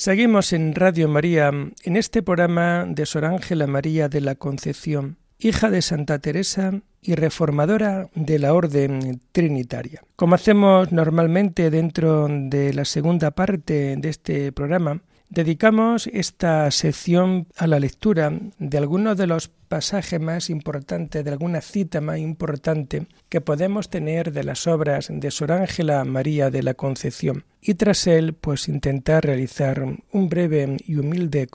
Seguimos 0.00 0.54
en 0.54 0.74
Radio 0.74 1.08
María 1.08 1.50
en 1.50 1.96
este 1.96 2.22
programa 2.22 2.86
de 2.88 3.04
Sor 3.04 3.26
Ángela 3.26 3.66
María 3.66 4.08
de 4.08 4.22
la 4.22 4.34
Concepción, 4.34 5.18
hija 5.38 5.68
de 5.68 5.82
Santa 5.82 6.18
Teresa 6.20 6.80
y 7.02 7.16
reformadora 7.16 8.08
de 8.14 8.38
la 8.38 8.54
Orden 8.54 9.20
Trinitaria. 9.30 10.02
Como 10.16 10.36
hacemos 10.36 10.90
normalmente 10.90 11.68
dentro 11.68 12.28
de 12.30 12.72
la 12.72 12.86
segunda 12.86 13.32
parte 13.32 13.94
de 13.98 14.08
este 14.08 14.52
programa, 14.52 15.02
Dedicamos 15.30 16.08
esta 16.08 16.68
sección 16.72 17.46
a 17.56 17.68
la 17.68 17.78
lectura 17.78 18.32
de 18.58 18.78
algunos 18.78 19.16
de 19.16 19.28
los 19.28 19.46
pasajes 19.46 20.20
más 20.20 20.50
importantes, 20.50 21.24
de 21.24 21.30
alguna 21.30 21.60
cita 21.60 22.00
más 22.00 22.18
importante 22.18 23.06
que 23.28 23.40
podemos 23.40 23.90
tener 23.90 24.32
de 24.32 24.42
las 24.42 24.66
obras 24.66 25.06
de 25.08 25.30
Sor 25.30 25.52
Ángela 25.52 26.04
María 26.04 26.50
de 26.50 26.64
la 26.64 26.74
Concepción 26.74 27.44
y 27.62 27.74
tras 27.74 28.08
él 28.08 28.34
pues 28.34 28.68
intentar 28.68 29.24
realizar 29.24 29.84
un 30.10 30.28
breve 30.28 30.76
y 30.84 30.96
humilde 30.96 31.46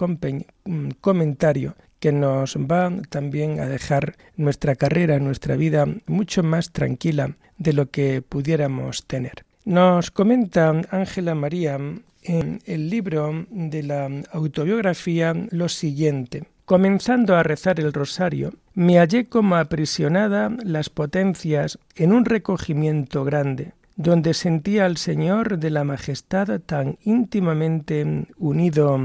comentario 1.02 1.76
que 2.00 2.14
nos 2.14 2.56
va 2.56 2.94
también 3.10 3.60
a 3.60 3.66
dejar 3.66 4.16
nuestra 4.38 4.76
carrera, 4.76 5.20
nuestra 5.20 5.58
vida 5.58 5.86
mucho 6.06 6.44
más 6.44 6.72
tranquila 6.72 7.36
de 7.58 7.74
lo 7.74 7.90
que 7.90 8.22
pudiéramos 8.22 9.06
tener. 9.06 9.44
Nos 9.66 10.12
comenta 10.12 10.70
Ángela 10.92 11.36
María 11.36 11.78
en 12.26 12.62
el 12.66 12.90
libro 12.90 13.46
de 13.50 13.84
la 13.84 14.10
autobiografía 14.32 15.34
lo 15.52 15.70
siguiente. 15.70 16.44
Comenzando 16.66 17.36
a 17.36 17.44
rezar 17.44 17.80
el 17.80 17.94
rosario, 17.94 18.54
me 18.74 18.98
hallé 18.98 19.26
como 19.26 19.56
aprisionada 19.56 20.52
las 20.64 20.90
potencias 20.90 21.78
en 21.96 22.12
un 22.12 22.26
recogimiento 22.26 23.24
grande, 23.24 23.74
donde 23.96 24.34
sentía 24.34 24.86
al 24.86 24.98
Señor 24.98 25.60
de 25.60 25.70
la 25.70 25.84
Majestad 25.84 26.60
tan 26.66 26.98
íntimamente 27.04 28.26
unido 28.38 29.00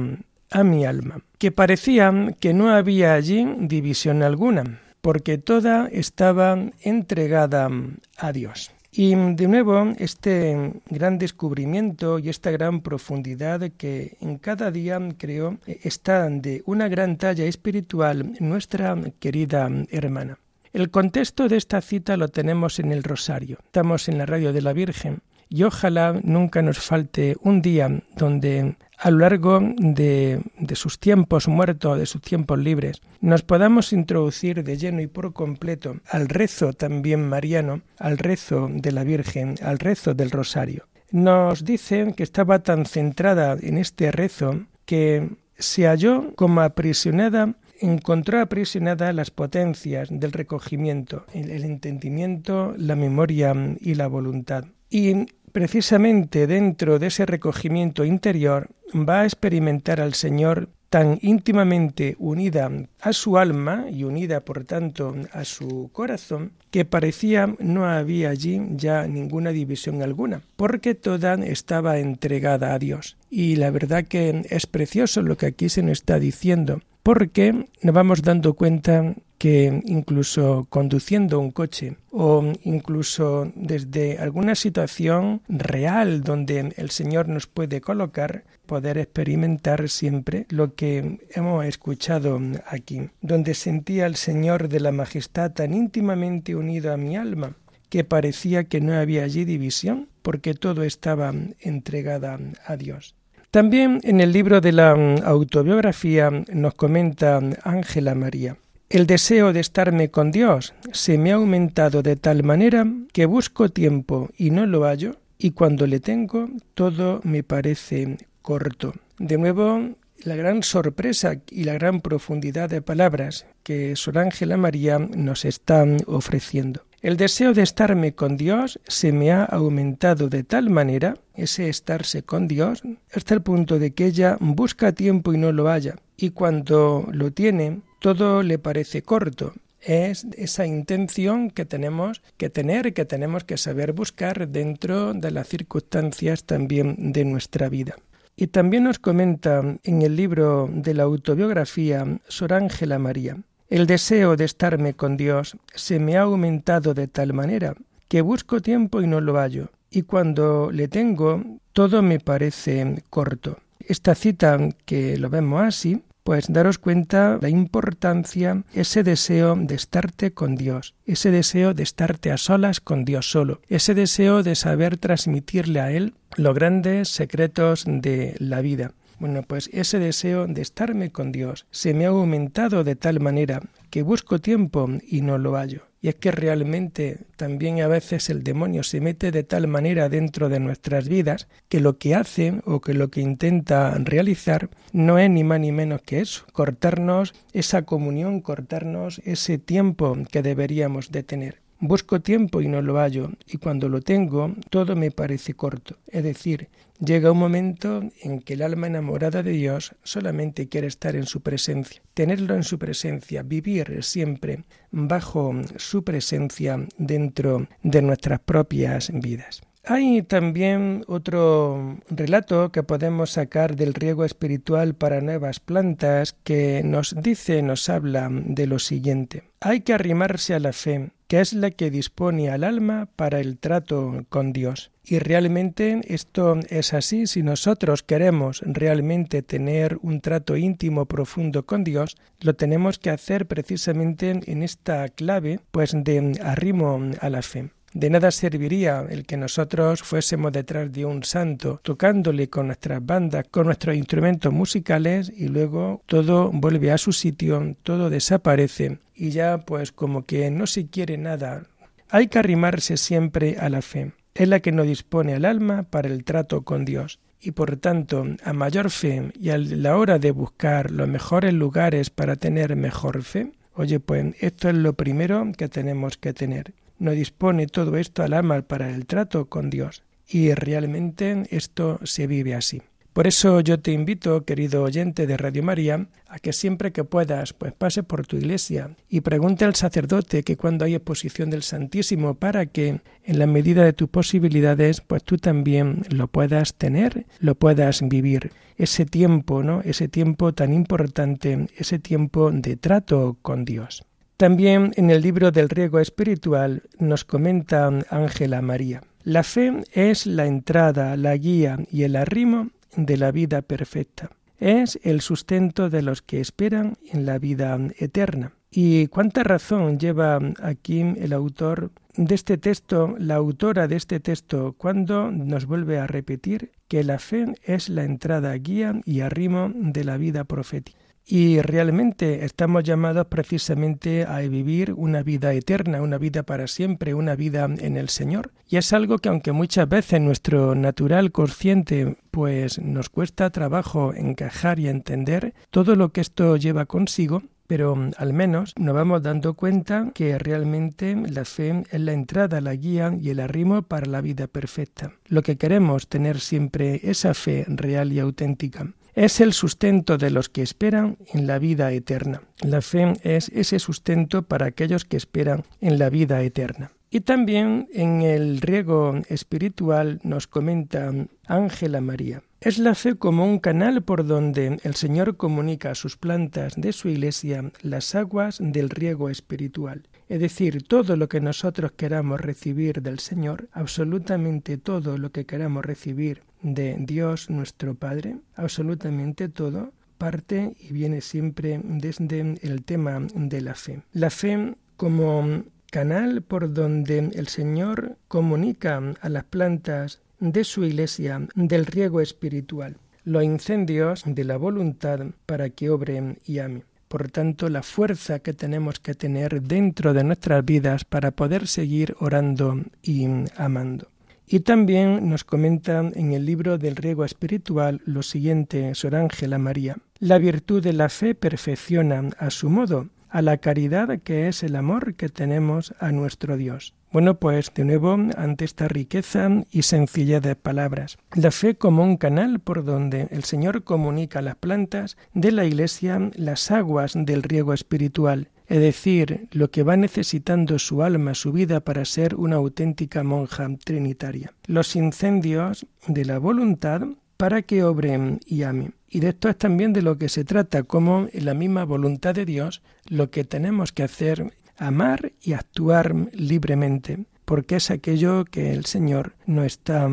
a 0.50 0.64
mi 0.64 0.84
alma, 0.84 1.20
que 1.38 1.52
parecía 1.52 2.12
que 2.40 2.54
no 2.54 2.70
había 2.70 3.14
allí 3.14 3.46
división 3.58 4.22
alguna, 4.22 4.80
porque 5.00 5.38
toda 5.38 5.86
estaba 5.88 6.58
entregada 6.82 7.70
a 8.16 8.32
Dios. 8.32 8.72
Y 8.92 9.14
de 9.14 9.46
nuevo, 9.46 9.94
este 9.98 10.72
gran 10.88 11.18
descubrimiento 11.18 12.18
y 12.18 12.28
esta 12.28 12.50
gran 12.50 12.80
profundidad 12.80 13.70
que 13.76 14.16
en 14.20 14.38
cada 14.38 14.72
día, 14.72 14.98
creo, 15.16 15.58
está 15.66 16.28
de 16.28 16.62
una 16.66 16.88
gran 16.88 17.16
talla 17.16 17.44
espiritual 17.44 18.32
nuestra 18.40 18.96
querida 19.20 19.70
hermana. 19.90 20.38
El 20.72 20.90
contexto 20.90 21.48
de 21.48 21.56
esta 21.56 21.80
cita 21.80 22.16
lo 22.16 22.28
tenemos 22.28 22.78
en 22.80 22.92
el 22.92 23.02
Rosario. 23.02 23.58
Estamos 23.64 24.08
en 24.08 24.18
la 24.18 24.26
radio 24.26 24.52
de 24.52 24.62
la 24.62 24.72
Virgen 24.72 25.20
y 25.48 25.64
ojalá 25.64 26.20
nunca 26.22 26.62
nos 26.62 26.78
falte 26.78 27.36
un 27.42 27.60
día 27.62 28.02
donde 28.16 28.76
a 28.98 29.10
lo 29.10 29.18
largo 29.18 29.60
de, 29.78 30.42
sus 30.74 30.98
tiempos 30.98 31.48
muertos, 31.48 31.98
de 31.98 32.06
sus 32.06 32.20
tiempos 32.20 32.58
libres, 32.58 33.00
nos 33.20 33.42
podamos 33.42 33.92
introducir 33.92 34.62
de 34.64 34.76
lleno 34.76 35.00
y 35.00 35.06
por 35.06 35.32
completo 35.32 35.96
al 36.08 36.28
rezo 36.28 36.72
también 36.72 37.28
mariano, 37.28 37.82
al 37.98 38.18
rezo 38.18 38.68
de 38.72 38.92
la 38.92 39.04
Virgen, 39.04 39.56
al 39.62 39.78
rezo 39.78 40.14
del 40.14 40.30
Rosario. 40.30 40.86
Nos 41.12 41.64
dicen 41.64 42.12
que 42.12 42.22
estaba 42.22 42.60
tan 42.60 42.86
centrada 42.86 43.56
en 43.60 43.78
este 43.78 44.12
rezo 44.12 44.66
que 44.84 45.28
se 45.58 45.86
halló 45.86 46.32
como 46.36 46.60
aprisionada 46.60 47.56
encontró 47.80 48.40
aprisionada 48.40 49.12
las 49.12 49.30
potencias 49.30 50.08
del 50.10 50.32
recogimiento, 50.32 51.24
el, 51.32 51.64
entendimiento, 51.64 52.74
la 52.76 52.96
memoria 52.96 53.54
y 53.80 53.94
la 53.94 54.06
voluntad. 54.06 54.66
Y 54.90 55.26
precisamente 55.52 56.46
dentro 56.46 56.98
de 56.98 57.08
ese 57.08 57.26
recogimiento 57.26 58.04
interior 58.04 58.68
va 58.94 59.20
a 59.20 59.24
experimentar 59.24 60.00
al 60.00 60.14
Señor 60.14 60.68
tan 60.90 61.18
íntimamente 61.22 62.16
unida 62.18 62.68
a 63.00 63.12
su 63.12 63.38
alma 63.38 63.86
y 63.90 64.02
unida 64.02 64.40
por 64.40 64.64
tanto 64.64 65.14
a 65.32 65.44
su 65.44 65.88
corazón 65.92 66.52
que 66.72 66.84
parecía 66.84 67.54
no 67.60 67.86
había 67.86 68.30
allí 68.30 68.60
ya 68.72 69.06
ninguna 69.06 69.50
división 69.50 70.02
alguna, 70.02 70.42
porque 70.56 70.94
toda 70.96 71.34
estaba 71.34 71.98
entregada 71.98 72.74
a 72.74 72.78
Dios. 72.78 73.16
Y 73.30 73.56
la 73.56 73.70
verdad 73.70 74.04
que 74.04 74.42
es 74.50 74.66
precioso 74.66 75.22
lo 75.22 75.36
que 75.36 75.46
aquí 75.46 75.68
se 75.68 75.82
nos 75.82 75.92
está 75.92 76.18
diciendo, 76.18 76.80
porque 77.04 77.66
nos 77.82 77.94
vamos 77.94 78.22
dando 78.22 78.54
cuenta 78.54 79.14
que 79.40 79.82
incluso 79.86 80.66
conduciendo 80.68 81.40
un 81.40 81.50
coche 81.50 81.96
o 82.10 82.52
incluso 82.64 83.50
desde 83.54 84.18
alguna 84.18 84.54
situación 84.54 85.40
real 85.48 86.22
donde 86.22 86.74
el 86.76 86.90
Señor 86.90 87.26
nos 87.26 87.46
puede 87.46 87.80
colocar, 87.80 88.44
poder 88.66 88.98
experimentar 88.98 89.88
siempre 89.88 90.44
lo 90.50 90.74
que 90.74 91.20
hemos 91.30 91.64
escuchado 91.64 92.38
aquí, 92.66 93.08
donde 93.22 93.54
sentía 93.54 94.04
al 94.04 94.16
Señor 94.16 94.68
de 94.68 94.80
la 94.80 94.92
Majestad 94.92 95.52
tan 95.52 95.72
íntimamente 95.72 96.54
unido 96.54 96.92
a 96.92 96.98
mi 96.98 97.16
alma, 97.16 97.56
que 97.88 98.04
parecía 98.04 98.64
que 98.64 98.82
no 98.82 98.92
había 98.92 99.24
allí 99.24 99.46
división, 99.46 100.10
porque 100.20 100.52
todo 100.52 100.82
estaba 100.82 101.32
entregada 101.60 102.38
a 102.66 102.76
Dios. 102.76 103.14
También 103.50 104.00
en 104.02 104.20
el 104.20 104.32
libro 104.32 104.60
de 104.60 104.72
la 104.72 104.90
autobiografía 105.24 106.30
nos 106.30 106.74
comenta 106.74 107.40
Ángela 107.64 108.14
María. 108.14 108.58
El 108.90 109.06
deseo 109.06 109.52
de 109.52 109.60
estarme 109.60 110.10
con 110.10 110.32
Dios 110.32 110.74
se 110.90 111.16
me 111.16 111.30
ha 111.30 111.36
aumentado 111.36 112.02
de 112.02 112.16
tal 112.16 112.42
manera 112.42 112.84
que 113.12 113.24
busco 113.24 113.68
tiempo 113.68 114.30
y 114.36 114.50
no 114.50 114.66
lo 114.66 114.82
hallo, 114.82 115.20
y 115.38 115.52
cuando 115.52 115.86
le 115.86 116.00
tengo 116.00 116.50
todo 116.74 117.20
me 117.22 117.44
parece 117.44 118.18
corto. 118.42 118.94
De 119.16 119.38
nuevo, 119.38 119.90
la 120.24 120.34
gran 120.34 120.64
sorpresa 120.64 121.36
y 121.52 121.62
la 121.62 121.74
gran 121.74 122.00
profundidad 122.00 122.68
de 122.68 122.82
palabras 122.82 123.46
que 123.62 123.94
Sor 123.94 124.18
Ángela 124.18 124.56
María 124.56 124.98
nos 124.98 125.44
está 125.44 125.86
ofreciendo. 126.08 126.82
El 127.00 127.16
deseo 127.16 127.54
de 127.54 127.62
estarme 127.62 128.16
con 128.16 128.36
Dios 128.36 128.80
se 128.88 129.12
me 129.12 129.30
ha 129.30 129.44
aumentado 129.44 130.28
de 130.28 130.42
tal 130.42 130.68
manera, 130.68 131.16
ese 131.36 131.68
estarse 131.68 132.24
con 132.24 132.48
Dios, 132.48 132.82
hasta 133.14 133.34
el 133.34 133.42
punto 133.42 133.78
de 133.78 133.92
que 133.92 134.06
ella 134.06 134.36
busca 134.40 134.90
tiempo 134.90 135.32
y 135.32 135.38
no 135.38 135.52
lo 135.52 135.70
haya, 135.70 135.94
y 136.16 136.30
cuando 136.30 137.08
lo 137.12 137.30
tiene, 137.30 137.82
todo 138.00 138.42
le 138.42 138.58
parece 138.58 139.02
corto. 139.02 139.54
Es 139.80 140.26
esa 140.36 140.66
intención 140.66 141.50
que 141.50 141.64
tenemos 141.64 142.22
que 142.36 142.50
tener, 142.50 142.92
que 142.92 143.04
tenemos 143.04 143.44
que 143.44 143.56
saber 143.56 143.92
buscar 143.92 144.48
dentro 144.48 145.14
de 145.14 145.30
las 145.30 145.46
circunstancias 145.46 146.44
también 146.44 147.12
de 147.12 147.24
nuestra 147.24 147.68
vida. 147.68 147.94
Y 148.36 148.48
también 148.48 148.84
nos 148.84 148.98
comenta 148.98 149.62
en 149.84 150.02
el 150.02 150.16
libro 150.16 150.68
de 150.72 150.94
la 150.94 151.04
autobiografía 151.04 152.04
Sor 152.26 152.52
Ángela 152.52 152.98
María 152.98 153.36
el 153.70 153.86
deseo 153.86 154.36
de 154.36 154.46
estarme 154.46 154.94
con 154.94 155.16
Dios 155.16 155.56
se 155.72 156.00
me 156.00 156.16
ha 156.16 156.22
aumentado 156.22 156.92
de 156.92 157.06
tal 157.06 157.32
manera 157.32 157.76
que 158.08 158.20
busco 158.20 158.60
tiempo 158.60 159.00
y 159.00 159.06
no 159.06 159.20
lo 159.20 159.34
hallo, 159.38 159.70
y 159.92 160.02
cuando 160.02 160.72
le 160.72 160.88
tengo 160.88 161.44
todo 161.72 162.02
me 162.02 162.18
parece 162.18 163.04
corto. 163.08 163.58
Esta 163.78 164.16
cita 164.16 164.58
que 164.84 165.16
lo 165.18 165.30
vemos 165.30 165.62
así, 165.62 166.02
pues 166.24 166.46
daros 166.48 166.78
cuenta 166.78 167.38
la 167.40 167.48
importancia, 167.48 168.62
ese 168.74 169.02
deseo 169.02 169.56
de 169.56 169.74
estarte 169.74 170.32
con 170.32 170.56
Dios, 170.56 170.94
ese 171.06 171.30
deseo 171.30 171.74
de 171.74 171.82
estarte 171.82 172.30
a 172.30 172.36
solas 172.36 172.80
con 172.80 173.04
Dios 173.04 173.30
solo, 173.30 173.60
ese 173.68 173.94
deseo 173.94 174.42
de 174.42 174.54
saber 174.54 174.96
transmitirle 174.96 175.80
a 175.80 175.90
Él 175.90 176.14
los 176.36 176.54
grandes 176.54 177.08
secretos 177.08 177.84
de 177.86 178.34
la 178.38 178.60
vida. 178.60 178.92
Bueno, 179.20 179.42
pues 179.42 179.68
ese 179.74 179.98
deseo 179.98 180.46
de 180.46 180.62
estarme 180.62 181.12
con 181.12 181.30
Dios 181.30 181.66
se 181.70 181.92
me 181.92 182.06
ha 182.06 182.08
aumentado 182.08 182.84
de 182.84 182.96
tal 182.96 183.20
manera 183.20 183.60
que 183.90 184.00
busco 184.00 184.38
tiempo 184.38 184.88
y 185.06 185.20
no 185.20 185.36
lo 185.36 185.56
hallo. 185.56 185.82
Y 186.00 186.08
es 186.08 186.14
que 186.14 186.30
realmente 186.30 187.26
también 187.36 187.82
a 187.82 187.86
veces 187.86 188.30
el 188.30 188.42
demonio 188.42 188.82
se 188.82 189.02
mete 189.02 189.30
de 189.30 189.42
tal 189.44 189.68
manera 189.68 190.08
dentro 190.08 190.48
de 190.48 190.58
nuestras 190.58 191.06
vidas 191.06 191.48
que 191.68 191.80
lo 191.80 191.98
que 191.98 192.14
hace 192.14 192.62
o 192.64 192.80
que 192.80 192.94
lo 192.94 193.10
que 193.10 193.20
intenta 193.20 193.94
realizar 193.98 194.70
no 194.94 195.18
es 195.18 195.28
ni 195.28 195.44
más 195.44 195.60
ni 195.60 195.70
menos 195.70 196.00
que 196.00 196.20
eso, 196.20 196.46
cortarnos 196.52 197.34
esa 197.52 197.82
comunión, 197.82 198.40
cortarnos 198.40 199.20
ese 199.26 199.58
tiempo 199.58 200.16
que 200.32 200.40
deberíamos 200.40 201.12
de 201.12 201.22
tener. 201.24 201.60
Busco 201.82 202.20
tiempo 202.20 202.60
y 202.60 202.68
no 202.68 202.82
lo 202.82 202.98
hallo, 202.98 203.30
y 203.46 203.56
cuando 203.56 203.88
lo 203.88 204.02
tengo, 204.02 204.54
todo 204.68 204.94
me 204.96 205.10
parece 205.10 205.54
corto. 205.54 205.96
Es 206.08 206.22
decir, 206.22 206.68
llega 206.98 207.32
un 207.32 207.38
momento 207.38 208.02
en 208.22 208.40
que 208.40 208.52
el 208.52 208.60
alma 208.60 208.86
enamorada 208.86 209.42
de 209.42 209.52
Dios 209.52 209.94
solamente 210.02 210.68
quiere 210.68 210.88
estar 210.88 211.16
en 211.16 211.24
su 211.24 211.40
presencia, 211.40 212.02
tenerlo 212.12 212.54
en 212.54 212.64
su 212.64 212.78
presencia, 212.78 213.42
vivir 213.42 214.04
siempre 214.04 214.64
bajo 214.90 215.54
su 215.76 216.04
presencia 216.04 216.86
dentro 216.98 217.66
de 217.82 218.02
nuestras 218.02 218.40
propias 218.40 219.10
vidas. 219.14 219.62
Hay 219.84 220.20
también 220.20 221.04
otro 221.08 221.98
relato 222.10 222.70
que 222.70 222.82
podemos 222.82 223.30
sacar 223.30 223.76
del 223.76 223.94
riego 223.94 224.26
espiritual 224.26 224.94
para 224.94 225.22
nuevas 225.22 225.58
plantas 225.60 226.36
que 226.44 226.82
nos 226.84 227.14
dice, 227.22 227.62
nos 227.62 227.88
habla 227.88 228.28
de 228.30 228.66
lo 228.66 228.78
siguiente. 228.78 229.44
Hay 229.60 229.80
que 229.80 229.94
arrimarse 229.94 230.52
a 230.52 230.60
la 230.60 230.74
fe, 230.74 231.12
que 231.30 231.40
es 231.40 231.52
la 231.52 231.70
que 231.70 231.92
dispone 231.92 232.50
al 232.50 232.64
alma 232.64 233.08
para 233.14 233.38
el 233.38 233.56
trato 233.56 234.26
con 234.30 234.52
Dios. 234.52 234.90
Y 235.04 235.20
realmente 235.20 236.00
esto 236.08 236.58
es 236.70 236.92
así. 236.92 237.28
Si 237.28 237.44
nosotros 237.44 238.02
queremos 238.02 238.62
realmente 238.66 239.42
tener 239.42 239.96
un 240.02 240.22
trato 240.22 240.56
íntimo, 240.56 241.06
profundo 241.06 241.66
con 241.66 241.84
Dios, 241.84 242.16
lo 242.40 242.56
tenemos 242.56 242.98
que 242.98 243.10
hacer 243.10 243.46
precisamente 243.46 244.40
en 244.44 244.64
esta 244.64 245.08
clave, 245.08 245.60
pues 245.70 245.92
de 245.94 246.36
arrimo 246.42 247.00
a 247.20 247.30
la 247.30 247.42
fe. 247.42 247.70
De 247.92 248.08
nada 248.08 248.30
serviría 248.30 249.04
el 249.10 249.26
que 249.26 249.36
nosotros 249.36 250.02
fuésemos 250.02 250.52
detrás 250.52 250.92
de 250.92 251.04
un 251.04 251.24
santo, 251.24 251.80
tocándole 251.82 252.48
con 252.48 252.68
nuestras 252.68 253.04
bandas, 253.04 253.46
con 253.50 253.66
nuestros 253.66 253.96
instrumentos 253.96 254.52
musicales 254.52 255.32
y 255.36 255.48
luego 255.48 256.00
todo 256.06 256.50
vuelve 256.52 256.92
a 256.92 256.98
su 256.98 257.10
sitio, 257.10 257.74
todo 257.82 258.08
desaparece 258.08 258.98
y 259.16 259.30
ya 259.30 259.58
pues 259.58 259.90
como 259.90 260.24
que 260.24 260.52
no 260.52 260.68
se 260.68 260.86
quiere 260.86 261.18
nada. 261.18 261.64
Hay 262.08 262.28
que 262.28 262.38
arrimarse 262.38 262.96
siempre 262.96 263.56
a 263.58 263.68
la 263.68 263.82
fe. 263.82 264.12
Es 264.34 264.46
la 264.46 264.60
que 264.60 264.70
nos 264.70 264.86
dispone 264.86 265.34
al 265.34 265.44
alma 265.44 265.82
para 265.82 266.08
el 266.08 266.22
trato 266.22 266.62
con 266.62 266.84
Dios 266.84 267.18
y 267.40 267.50
por 267.50 267.76
tanto 267.76 268.24
a 268.44 268.52
mayor 268.52 268.90
fe 268.90 269.32
y 269.34 269.50
a 269.50 269.58
la 269.58 269.96
hora 269.96 270.20
de 270.20 270.30
buscar 270.30 270.92
los 270.92 271.08
mejores 271.08 271.54
lugares 271.54 272.10
para 272.10 272.36
tener 272.36 272.76
mejor 272.76 273.24
fe, 273.24 273.50
oye 273.74 273.98
pues 273.98 274.36
esto 274.38 274.68
es 274.68 274.76
lo 274.76 274.92
primero 274.92 275.50
que 275.56 275.68
tenemos 275.68 276.16
que 276.16 276.32
tener 276.32 276.72
no 277.00 277.10
dispone 277.10 277.66
todo 277.66 277.96
esto 277.96 278.22
al 278.22 278.34
alma 278.34 278.62
para 278.62 278.90
el 278.90 279.06
trato 279.06 279.46
con 279.46 279.70
Dios. 279.70 280.04
Y 280.28 280.54
realmente 280.54 281.42
esto 281.50 281.98
se 282.04 282.28
vive 282.28 282.54
así. 282.54 282.82
Por 283.12 283.26
eso 283.26 283.58
yo 283.60 283.80
te 283.80 283.90
invito, 283.90 284.44
querido 284.44 284.84
oyente 284.84 285.26
de 285.26 285.36
Radio 285.36 285.64
María, 285.64 286.06
a 286.28 286.38
que 286.38 286.52
siempre 286.52 286.92
que 286.92 287.02
puedas, 287.02 287.52
pues 287.52 287.72
pase 287.72 288.04
por 288.04 288.24
tu 288.24 288.36
iglesia 288.36 288.94
y 289.08 289.22
pregunte 289.22 289.64
al 289.64 289.74
sacerdote 289.74 290.44
que 290.44 290.56
cuando 290.56 290.84
hay 290.84 290.94
exposición 290.94 291.50
del 291.50 291.64
Santísimo 291.64 292.34
para 292.34 292.66
que, 292.66 293.00
en 293.24 293.38
la 293.40 293.48
medida 293.48 293.82
de 293.82 293.92
tus 293.92 294.08
posibilidades, 294.08 295.00
pues 295.00 295.24
tú 295.24 295.38
también 295.38 296.02
lo 296.10 296.28
puedas 296.28 296.74
tener, 296.74 297.26
lo 297.40 297.56
puedas 297.56 298.00
vivir. 298.08 298.52
Ese 298.76 299.06
tiempo, 299.06 299.64
¿no? 299.64 299.80
Ese 299.82 300.06
tiempo 300.06 300.54
tan 300.54 300.72
importante, 300.72 301.66
ese 301.76 301.98
tiempo 301.98 302.52
de 302.52 302.76
trato 302.76 303.38
con 303.42 303.64
Dios. 303.64 304.04
También 304.40 304.92
en 304.96 305.10
el 305.10 305.20
libro 305.20 305.50
del 305.50 305.68
riego 305.68 306.00
espiritual 306.00 306.84
nos 306.98 307.26
comenta 307.26 307.90
Ángela 308.08 308.62
María. 308.62 309.02
La 309.22 309.42
fe 309.42 309.82
es 309.92 310.24
la 310.24 310.46
entrada, 310.46 311.14
la 311.18 311.36
guía 311.36 311.76
y 311.92 312.04
el 312.04 312.16
arrimo 312.16 312.70
de 312.96 313.18
la 313.18 313.32
vida 313.32 313.60
perfecta. 313.60 314.30
Es 314.58 314.98
el 315.02 315.20
sustento 315.20 315.90
de 315.90 316.00
los 316.00 316.22
que 316.22 316.40
esperan 316.40 316.96
en 317.12 317.26
la 317.26 317.38
vida 317.38 317.78
eterna. 317.98 318.54
Y 318.70 319.08
cuánta 319.08 319.42
razón 319.42 319.98
lleva 319.98 320.38
aquí 320.62 321.00
el 321.02 321.34
autor 321.34 321.90
de 322.16 322.34
este 322.34 322.56
texto, 322.56 323.16
la 323.18 323.34
autora 323.34 323.88
de 323.88 323.96
este 323.96 324.20
texto, 324.20 324.74
cuando 324.78 325.30
nos 325.30 325.66
vuelve 325.66 325.98
a 325.98 326.06
repetir 326.06 326.70
que 326.88 327.04
la 327.04 327.18
fe 327.18 327.44
es 327.62 327.90
la 327.90 328.04
entrada, 328.04 328.54
guía 328.54 329.02
y 329.04 329.20
arrimo 329.20 329.70
de 329.74 330.02
la 330.02 330.16
vida 330.16 330.44
profética. 330.44 331.09
Y 331.32 331.60
realmente 331.60 332.44
estamos 332.44 332.82
llamados 332.82 333.28
precisamente 333.28 334.24
a 334.24 334.40
vivir 334.40 334.92
una 334.94 335.22
vida 335.22 335.52
eterna, 335.52 336.02
una 336.02 336.18
vida 336.18 336.42
para 336.42 336.66
siempre, 336.66 337.14
una 337.14 337.36
vida 337.36 337.66
en 337.66 337.96
el 337.96 338.08
Señor. 338.08 338.50
Y 338.68 338.78
es 338.78 338.92
algo 338.92 339.18
que 339.18 339.28
aunque 339.28 339.52
muchas 339.52 339.88
veces 339.88 340.20
nuestro 340.20 340.74
natural 340.74 341.30
consciente 341.30 342.16
pues 342.32 342.80
nos 342.80 343.10
cuesta 343.10 343.50
trabajo 343.50 344.12
encajar 344.12 344.80
y 344.80 344.88
entender 344.88 345.54
todo 345.70 345.94
lo 345.94 346.08
que 346.08 346.20
esto 346.20 346.56
lleva 346.56 346.86
consigo, 346.86 347.44
pero 347.68 347.96
al 348.16 348.32
menos 348.32 348.74
nos 348.76 348.96
vamos 348.96 349.22
dando 349.22 349.54
cuenta 349.54 350.10
que 350.12 350.36
realmente 350.36 351.14
la 351.14 351.44
fe 351.44 351.84
es 351.92 352.00
la 352.00 352.12
entrada, 352.12 352.60
la 352.60 352.74
guía 352.74 353.16
y 353.16 353.30
el 353.30 353.38
arrimo 353.38 353.82
para 353.82 354.06
la 354.06 354.20
vida 354.20 354.48
perfecta. 354.48 355.12
Lo 355.28 355.42
que 355.42 355.56
queremos 355.56 356.08
tener 356.08 356.40
siempre 356.40 357.00
esa 357.04 357.34
fe 357.34 357.66
real 357.68 358.12
y 358.12 358.18
auténtica 358.18 358.88
es 359.20 359.38
el 359.42 359.52
sustento 359.52 360.16
de 360.16 360.30
los 360.30 360.48
que 360.48 360.62
esperan 360.62 361.18
en 361.34 361.46
la 361.46 361.58
vida 361.58 361.92
eterna. 361.92 362.40
La 362.62 362.80
fe 362.80 363.12
es 363.22 363.50
ese 363.50 363.78
sustento 363.78 364.44
para 364.44 364.64
aquellos 364.64 365.04
que 365.04 365.18
esperan 365.18 365.64
en 365.82 365.98
la 365.98 366.08
vida 366.08 366.42
eterna. 366.42 366.92
Y 367.10 367.20
también 367.20 367.86
en 367.92 368.22
el 368.22 368.62
riego 368.62 369.20
espiritual 369.28 370.20
nos 370.22 370.46
comenta 370.46 371.12
Ángela 371.46 372.00
María. 372.00 372.42
Es 372.62 372.78
la 372.78 372.94
fe 372.94 373.16
como 373.16 373.44
un 373.44 373.58
canal 373.58 374.02
por 374.02 374.26
donde 374.26 374.80
el 374.84 374.94
Señor 374.94 375.36
comunica 375.36 375.90
a 375.90 375.94
sus 375.94 376.16
plantas 376.16 376.72
de 376.78 376.94
su 376.94 377.10
iglesia 377.10 377.72
las 377.82 378.14
aguas 378.14 378.56
del 378.58 378.88
riego 378.88 379.28
espiritual. 379.28 380.08
Es 380.30 380.40
decir, 380.40 380.82
todo 380.84 381.16
lo 381.16 381.28
que 381.28 381.42
nosotros 381.42 381.92
queramos 381.92 382.40
recibir 382.40 383.02
del 383.02 383.18
Señor, 383.18 383.68
absolutamente 383.72 384.78
todo 384.78 385.18
lo 385.18 385.30
que 385.30 385.44
queramos 385.44 385.84
recibir 385.84 386.42
de 386.62 386.96
Dios 386.98 387.50
nuestro 387.50 387.94
Padre, 387.94 388.36
absolutamente 388.54 389.48
todo, 389.48 389.92
parte 390.18 390.74
y 390.78 390.92
viene 390.92 391.22
siempre 391.22 391.80
desde 391.82 392.58
el 392.62 392.84
tema 392.84 393.26
de 393.34 393.60
la 393.62 393.74
fe. 393.74 394.02
La 394.12 394.30
fe 394.30 394.74
como 394.96 395.64
canal 395.90 396.42
por 396.42 396.72
donde 396.72 397.18
el 397.18 397.48
Señor 397.48 398.16
comunica 398.28 399.02
a 399.20 399.28
las 399.28 399.44
plantas 399.44 400.20
de 400.38 400.64
su 400.64 400.84
iglesia 400.84 401.46
del 401.54 401.86
riego 401.86 402.20
espiritual, 402.20 402.96
los 403.24 403.44
incendios 403.44 404.22
de 404.26 404.44
la 404.44 404.56
voluntad 404.56 405.20
para 405.46 405.70
que 405.70 405.90
obren 405.90 406.38
y 406.46 406.58
amen. 406.58 406.84
Por 407.08 407.28
tanto, 407.28 407.68
la 407.68 407.82
fuerza 407.82 408.38
que 408.38 408.52
tenemos 408.52 409.00
que 409.00 409.14
tener 409.14 409.62
dentro 409.62 410.14
de 410.14 410.22
nuestras 410.22 410.64
vidas 410.64 411.04
para 411.04 411.32
poder 411.32 411.66
seguir 411.66 412.14
orando 412.20 412.84
y 413.02 413.26
amando. 413.56 414.08
Y 414.52 414.60
también 414.60 415.28
nos 415.28 415.44
comenta 415.44 416.00
en 416.00 416.32
el 416.32 416.44
libro 416.44 416.76
del 416.76 416.96
riego 416.96 417.24
espiritual 417.24 418.00
lo 418.04 418.24
siguiente, 418.24 418.92
Sor 418.96 419.14
Ángela 419.14 419.58
María. 419.58 419.96
La 420.18 420.38
virtud 420.38 420.82
de 420.82 420.92
la 420.92 421.08
fe 421.08 421.36
perfecciona 421.36 422.30
a 422.36 422.50
su 422.50 422.68
modo 422.68 423.10
a 423.28 423.42
la 423.42 423.58
caridad 423.58 424.18
que 424.22 424.48
es 424.48 424.64
el 424.64 424.74
amor 424.74 425.14
que 425.14 425.28
tenemos 425.28 425.94
a 426.00 426.10
nuestro 426.10 426.56
Dios. 426.56 426.94
Bueno, 427.12 427.38
pues 427.38 427.72
de 427.74 427.84
nuevo, 427.84 428.16
ante 428.36 428.64
esta 428.64 428.88
riqueza 428.88 429.48
y 429.70 429.82
sencillez 429.82 430.42
de 430.42 430.56
palabras, 430.56 431.18
la 431.34 431.52
fe 431.52 431.76
como 431.76 432.02
un 432.02 432.16
canal 432.16 432.58
por 432.58 432.84
donde 432.84 433.28
el 433.30 433.44
Señor 433.44 433.84
comunica 433.84 434.40
a 434.40 434.42
las 434.42 434.56
plantas 434.56 435.16
de 435.32 435.52
la 435.52 435.64
Iglesia 435.64 436.30
las 436.34 436.72
aguas 436.72 437.12
del 437.14 437.44
riego 437.44 437.72
espiritual, 437.72 438.48
es 438.70 438.78
decir, 438.78 439.48
lo 439.50 439.72
que 439.72 439.82
va 439.82 439.96
necesitando 439.96 440.78
su 440.78 441.02
alma, 441.02 441.34
su 441.34 441.50
vida 441.50 441.80
para 441.80 442.04
ser 442.04 442.36
una 442.36 442.54
auténtica 442.54 443.24
monja 443.24 443.68
trinitaria. 443.84 444.54
Los 444.66 444.94
incendios 444.94 445.86
de 446.06 446.24
la 446.24 446.38
voluntad 446.38 447.02
para 447.36 447.62
que 447.62 447.82
obren 447.82 448.38
y 448.46 448.62
amen. 448.62 448.94
Y 449.08 449.18
de 449.18 449.30
esto 449.30 449.48
es 449.48 449.58
también 449.58 449.92
de 449.92 450.02
lo 450.02 450.18
que 450.18 450.28
se 450.28 450.44
trata, 450.44 450.84
como 450.84 451.26
la 451.32 451.52
misma 451.52 451.84
voluntad 451.84 452.32
de 452.32 452.44
Dios, 452.44 452.80
lo 453.08 453.28
que 453.32 453.42
tenemos 453.42 453.90
que 453.90 454.04
hacer, 454.04 454.52
amar 454.78 455.32
y 455.42 455.54
actuar 455.54 456.14
libremente, 456.32 457.24
porque 457.44 457.74
es 457.74 457.90
aquello 457.90 458.44
que 458.44 458.70
el 458.70 458.84
Señor 458.84 459.34
nos 459.46 459.66
está 459.66 460.08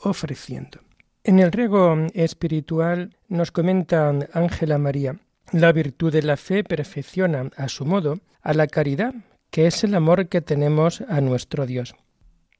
ofreciendo. 0.00 0.80
En 1.24 1.38
el 1.38 1.50
riego 1.50 1.96
espiritual 2.12 3.16
nos 3.28 3.52
comenta 3.52 4.12
Ángela 4.34 4.76
María, 4.76 5.16
la 5.52 5.72
virtud 5.72 6.12
de 6.12 6.22
la 6.22 6.36
fe 6.36 6.64
perfecciona 6.64 7.50
a 7.56 7.68
su 7.68 7.84
modo 7.84 8.20
a 8.40 8.54
la 8.54 8.66
caridad, 8.66 9.14
que 9.50 9.66
es 9.66 9.84
el 9.84 9.94
amor 9.94 10.28
que 10.28 10.40
tenemos 10.40 11.02
a 11.02 11.20
nuestro 11.20 11.66
Dios. 11.66 11.94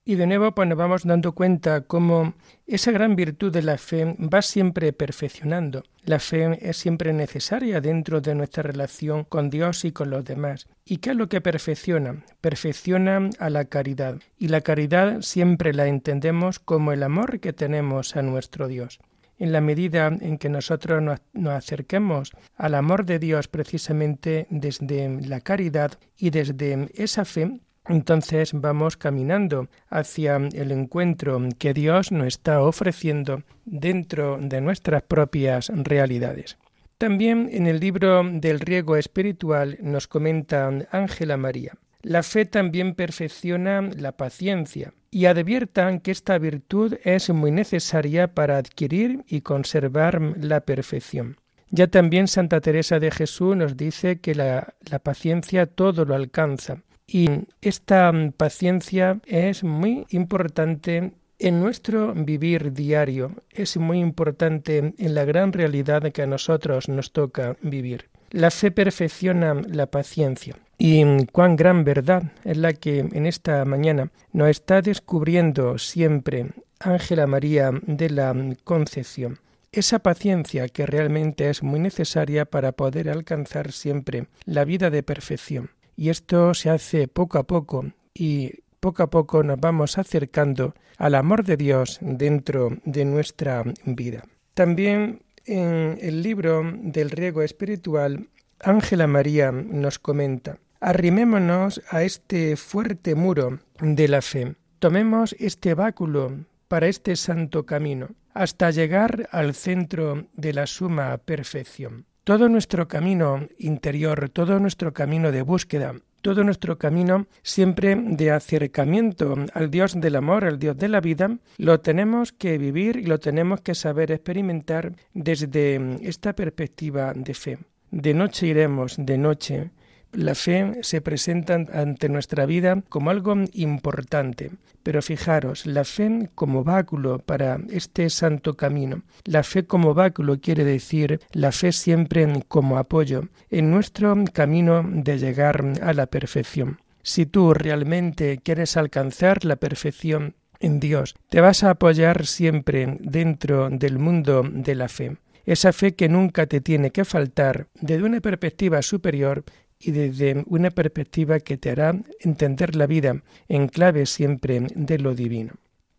Y 0.05 0.17
de 0.17 0.27
nuevo 0.27 0.53
pues 0.53 0.69
nos 0.69 0.77
vamos 0.77 1.05
dando 1.05 1.33
cuenta 1.33 1.83
cómo 1.83 2.35
esa 2.67 2.91
gran 2.91 3.15
virtud 3.15 3.53
de 3.53 3.63
la 3.63 3.79
fe 3.79 4.17
va 4.19 4.43
siempre 4.43 4.93
perfeccionando. 4.93 5.85
La 6.03 6.19
fe 6.19 6.59
es 6.69 6.77
siempre 6.77 7.13
necesaria 7.13 7.81
dentro 7.81 8.21
de 8.21 8.35
nuestra 8.35 8.65
relación 8.65 9.25
con 9.25 9.49
Dios 9.49 9.85
y 9.85 9.93
con 9.93 10.11
los 10.11 10.25
demás. 10.25 10.67
¿Y 10.85 10.97
qué 10.97 11.11
es 11.11 11.17
lo 11.17 11.29
que 11.29 11.41
perfecciona? 11.41 12.25
Perfecciona 12.41 13.31
a 13.39 13.49
la 13.49 13.67
caridad. 13.67 14.17
Y 14.39 14.49
la 14.49 14.61
caridad 14.61 15.23
siempre 15.23 15.73
la 15.73 15.87
entendemos 15.87 16.59
como 16.59 16.93
el 16.93 17.05
amor 17.05 17.39
que 17.39 17.53
tenemos 17.53 18.17
a 18.17 18.23
nuestro 18.23 18.67
Dios. 18.67 18.99
En 19.43 19.51
la 19.51 19.61
medida 19.61 20.07
en 20.07 20.39
que 20.39 20.49
nosotros 20.49 21.03
nos, 21.03 21.19
acerquemos 21.53 22.31
al 22.55 22.77
amor 22.77 23.05
de 23.05 23.19
Dios 23.19 23.49
precisamente 23.49 24.47
desde 24.51 25.21
la 25.21 25.41
caridad 25.41 25.99
y 26.17 26.31
desde 26.31 26.89
esa 26.95 27.25
fe, 27.25 27.59
entonces 27.89 28.53
vamos 28.53 28.97
caminando 28.97 29.67
hacia 29.89 30.37
el 30.37 30.71
encuentro 30.71 31.41
que 31.59 31.75
Dios 31.75 32.13
nos 32.13 32.29
está 32.29 32.63
ofreciendo 32.63 33.43
dentro 33.65 34.39
de 34.41 34.61
nuestras 34.61 35.03
propias 35.03 35.73
realidades. 35.75 36.57
También 36.97 37.49
en 37.51 37.67
el 37.67 37.81
libro 37.81 38.23
del 38.23 38.61
riego 38.61 38.97
espiritual 38.97 39.77
nos 39.81 40.07
comenta 40.07 40.71
Ángela 40.93 41.37
María. 41.37 41.73
La 42.03 42.23
fe 42.23 42.45
también 42.45 42.95
perfecciona 42.95 43.83
la 43.83 44.13
paciencia 44.13 44.95
y 45.13 45.27
adviertan 45.27 46.01
que 46.01 46.11
esta 46.11 46.39
virtud 46.39 46.95
es 47.05 47.29
muy 47.31 47.53
necesaria 47.53 48.35
para 48.35 48.57
adquirir 48.57 49.25
y 49.29 49.43
conservar 49.43 50.21
la 50.41 50.61
perfección. 50.63 51.37
Ya 51.71 51.87
también 51.87 52.29
Santa 52.29 52.61
Teresa 52.61 52.99
de 52.99 53.11
Jesús 53.11 53.55
nos 53.55 53.77
dice 53.77 54.21
que 54.21 54.35
la, 54.35 54.75
paciencia 55.03 55.67
todo 55.67 56.05
lo 56.05 56.15
alcanza 56.15 56.79
y 57.07 57.29
esta 57.61 58.11
paciencia 58.37 59.21
es 59.27 59.65
muy 59.65 60.07
importante 60.11 61.13
en 61.39 61.61
nuestro 61.61 62.15
vivir 62.15 62.73
diario, 62.73 63.33
es 63.51 63.77
muy 63.77 64.01
importante 64.01 64.95
en 64.97 65.15
la 65.15 65.25
gran 65.25 65.53
realidad 65.53 66.11
que 66.13 66.23
a 66.23 66.27
nosotros 66.27 66.89
nos 66.89 67.13
toca 67.13 67.57
vivir. 67.61 68.09
La 68.31 68.51
fe 68.51 68.71
perfecciona 68.71 69.55
la 69.55 69.87
paciencia. 69.87 70.57
Y 70.85 71.27
cuán 71.27 71.55
gran 71.55 71.85
verdad 71.85 72.33
es 72.43 72.57
la 72.57 72.73
que 72.73 72.99
en 72.99 73.25
esta 73.25 73.65
mañana 73.65 74.11
nos 74.33 74.49
está 74.49 74.83
descubriendo 74.83 75.79
siempre 75.79 76.49
Ángela 76.81 77.29
María 77.29 77.71
de 77.87 78.11
la 78.11 78.35
Concepción. 78.65 79.39
Esa 79.71 80.01
paciencia 80.01 80.67
que 80.67 80.85
realmente 80.85 81.49
es 81.51 81.63
muy 81.63 81.79
necesaria 81.79 82.47
para 82.47 82.73
poder 82.73 83.11
alcanzar 83.11 83.71
siempre 83.71 84.27
la 84.45 84.65
vida 84.65 84.91
de 84.91 85.05
perfección. 85.05 85.71
Y 85.97 86.09
esto 86.09 86.53
se 86.53 86.69
hace 86.69 87.07
poco 87.07 87.39
a 87.39 87.45
poco 87.45 87.85
y 88.13 88.51
poco 88.81 89.05
a 89.05 89.11
poco 89.11 89.45
nos 89.45 89.61
vamos 89.61 89.99
acercando 89.99 90.75
al 90.99 91.15
amor 91.15 91.45
de 91.45 91.57
Dios 91.57 91.99
dentro 92.01 92.71
de 92.85 93.05
nuestra 93.05 93.63
vida. 93.85 94.25
También 94.55 95.23
en 95.45 95.97
el 96.03 96.25
libro 96.25 96.65
del 96.75 97.11
riego 97.11 97.43
espiritual, 97.43 98.27
Ángela 98.59 99.07
María 99.07 99.53
nos 99.53 100.01
comenta, 100.01 100.59
arrimémonos 100.83 101.81
a 101.89 102.03
este 102.03 102.57
fuerte 102.57 103.15
muro 103.15 103.61
de 103.81 104.09
la 104.09 104.21
fe, 104.21 104.57
tomemos 104.81 105.35
este 105.39 105.75
báculo 105.75 106.45
para 106.67 106.89
este 106.89 107.15
santo 107.15 107.65
camino, 107.65 108.09
hasta 108.35 108.71
llegar 108.71 109.29
al 109.31 109.55
centro 109.55 110.27
de 110.35 110.53
la 110.53 110.67
suma 110.67 111.17
perfección. 111.19 112.05
Todo 112.25 112.49
nuestro 112.49 112.89
camino 112.89 113.47
interior, 113.59 114.29
todo 114.31 114.59
nuestro 114.59 114.93
camino 114.93 115.31
de 115.31 115.43
búsqueda, 115.43 115.95
todo 116.21 116.43
nuestro 116.45 116.79
camino 116.79 117.27
siempre 117.43 117.97
de 117.97 118.31
acercamiento 118.31 119.35
al 119.55 119.71
Dios 119.71 120.01
del 120.01 120.17
amor, 120.17 120.45
al 120.45 120.59
Dios 120.59 120.77
de 120.77 120.89
la 120.89 121.01
vida, 121.01 121.37
lo 121.59 121.81
tenemos 121.81 122.33
que 122.33 122.59
vivir 122.59 122.97
y 122.97 123.07
lo 123.07 123.19
tenemos 123.19 123.61
que 123.61 123.75
saber 123.75 124.11
experimentar 124.11 124.95
desde 125.15 125.99
esta 126.03 126.33
perspectiva 126.33 127.13
de 127.15 127.35
fe. 127.35 127.59
De 127.91 128.15
noche 128.15 128.47
iremos, 128.47 128.97
de 128.99 129.19
noche 129.19 129.71
la 130.13 130.35
fe 130.35 130.79
se 130.83 131.01
presenta 131.01 131.55
ante 131.55 132.09
nuestra 132.09 132.47
vida 132.47 132.83
como 132.89 133.11
algo 133.11 133.35
importante, 133.53 134.51
pero 134.83 135.03
fijaros, 135.03 135.67
la 135.67 135.85
fe 135.85 136.31
como 136.35 136.65
báculo 136.65 137.19
para 137.19 137.59
este 137.71 138.11
santo 138.11 138.57
camino. 138.57 139.03
La 139.25 139.43
fe 139.43 139.65
como 139.65 139.95
báculo 139.95 140.41
quiere 140.41 140.65
decir 140.65 141.21
la 141.33 141.53
fe 141.53 141.73
siempre 141.73 142.27
como 142.49 142.79
apoyo 142.79 143.29
en 143.51 143.71
nuestro 143.71 144.15
camino 144.33 144.85
de 144.87 145.19
llegar 145.19 145.65
a 145.83 145.93
la 145.93 146.07
perfección. 146.07 146.81
Si 147.03 147.27
tú 147.27 147.55
realmente 147.55 148.39
quieres 148.43 148.77
alcanzar 148.77 149.45
la 149.45 149.57
perfección 149.57 150.35
en 150.61 150.79
Dios, 150.79 151.15
te 151.29 151.41
vas 151.41 151.65
a 151.65 151.71
apoyar 151.71 152.27
siempre 152.27 152.97
dentro 153.01 153.71
del 153.71 153.99
mundo 153.99 154.43
de 154.45 154.75
la 154.75 154.89
fe 154.89 155.17
esa 155.45 155.73
fe 155.73 155.97
que 155.97 156.09
nunca 156.09 156.47
te 156.47 156.61
tiene 156.61 156.91
que 156.91 157.05
faltar 157.05 157.67
desde 157.81 158.05
una 158.05 158.21
perspectiva 158.21 158.81
superior 158.83 159.45
y 159.83 159.91
desde 159.91 160.45
una 160.47 160.71
perspectiva 160.71 161.41
que 161.41 161.59
te 161.59 161.71
hará 161.71 161.95
entender 162.21 162.77
la 162.77 162.87
vida 162.87 163.23
en 163.49 163.69
clave 163.69 164.07
siempre 164.07 164.61
de 164.75 164.99
lo 164.99 165.15
divino. 165.15 165.55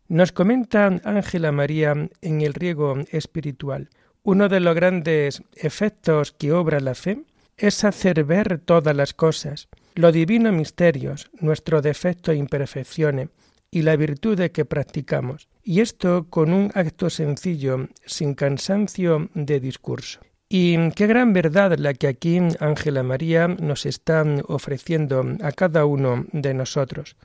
Nos 0.07 0.31
comenta 0.31 0.87
Ángela 1.03 1.51
María 1.51 2.09
en 2.21 2.41
el 2.41 2.53
riego 2.53 2.95
espiritual, 3.11 3.89
uno 4.23 4.47
de 4.47 4.61
los 4.61 4.73
grandes 4.73 5.43
efectos 5.55 6.31
que 6.31 6.53
obra 6.53 6.79
la 6.79 6.95
fe 6.95 7.23
es 7.57 7.83
hacer 7.83 8.23
ver 8.23 8.59
todas 8.59 8.95
las 8.95 9.13
cosas, 9.13 9.67
los 9.95 10.13
divinos 10.13 10.53
misterios, 10.53 11.29
nuestros 11.39 11.83
defectos 11.83 12.33
e 12.33 12.37
imperfecciones 12.37 13.29
y 13.69 13.81
la 13.81 13.95
virtud 13.95 14.39
que 14.51 14.65
practicamos, 14.65 15.49
y 15.63 15.81
esto 15.81 16.27
con 16.29 16.53
un 16.53 16.71
acto 16.73 17.09
sencillo, 17.09 17.87
sin 18.05 18.33
cansancio 18.33 19.29
de 19.33 19.59
discurso. 19.59 20.19
Y 20.55 20.91
qué 20.91 21.07
gran 21.07 21.33
verdad 21.33 21.79
la 21.79 21.95
que 21.95 22.05
aquí 22.05 22.39
Ángela 22.59 23.01
María 23.01 23.47
nos 23.47 23.87
está 23.87 24.23
ofreciendo 24.47 25.25
a 25.41 25.51
cada 25.51 25.85
uno 25.85 26.27
de 26.31 26.53
nosotros. 26.53 27.15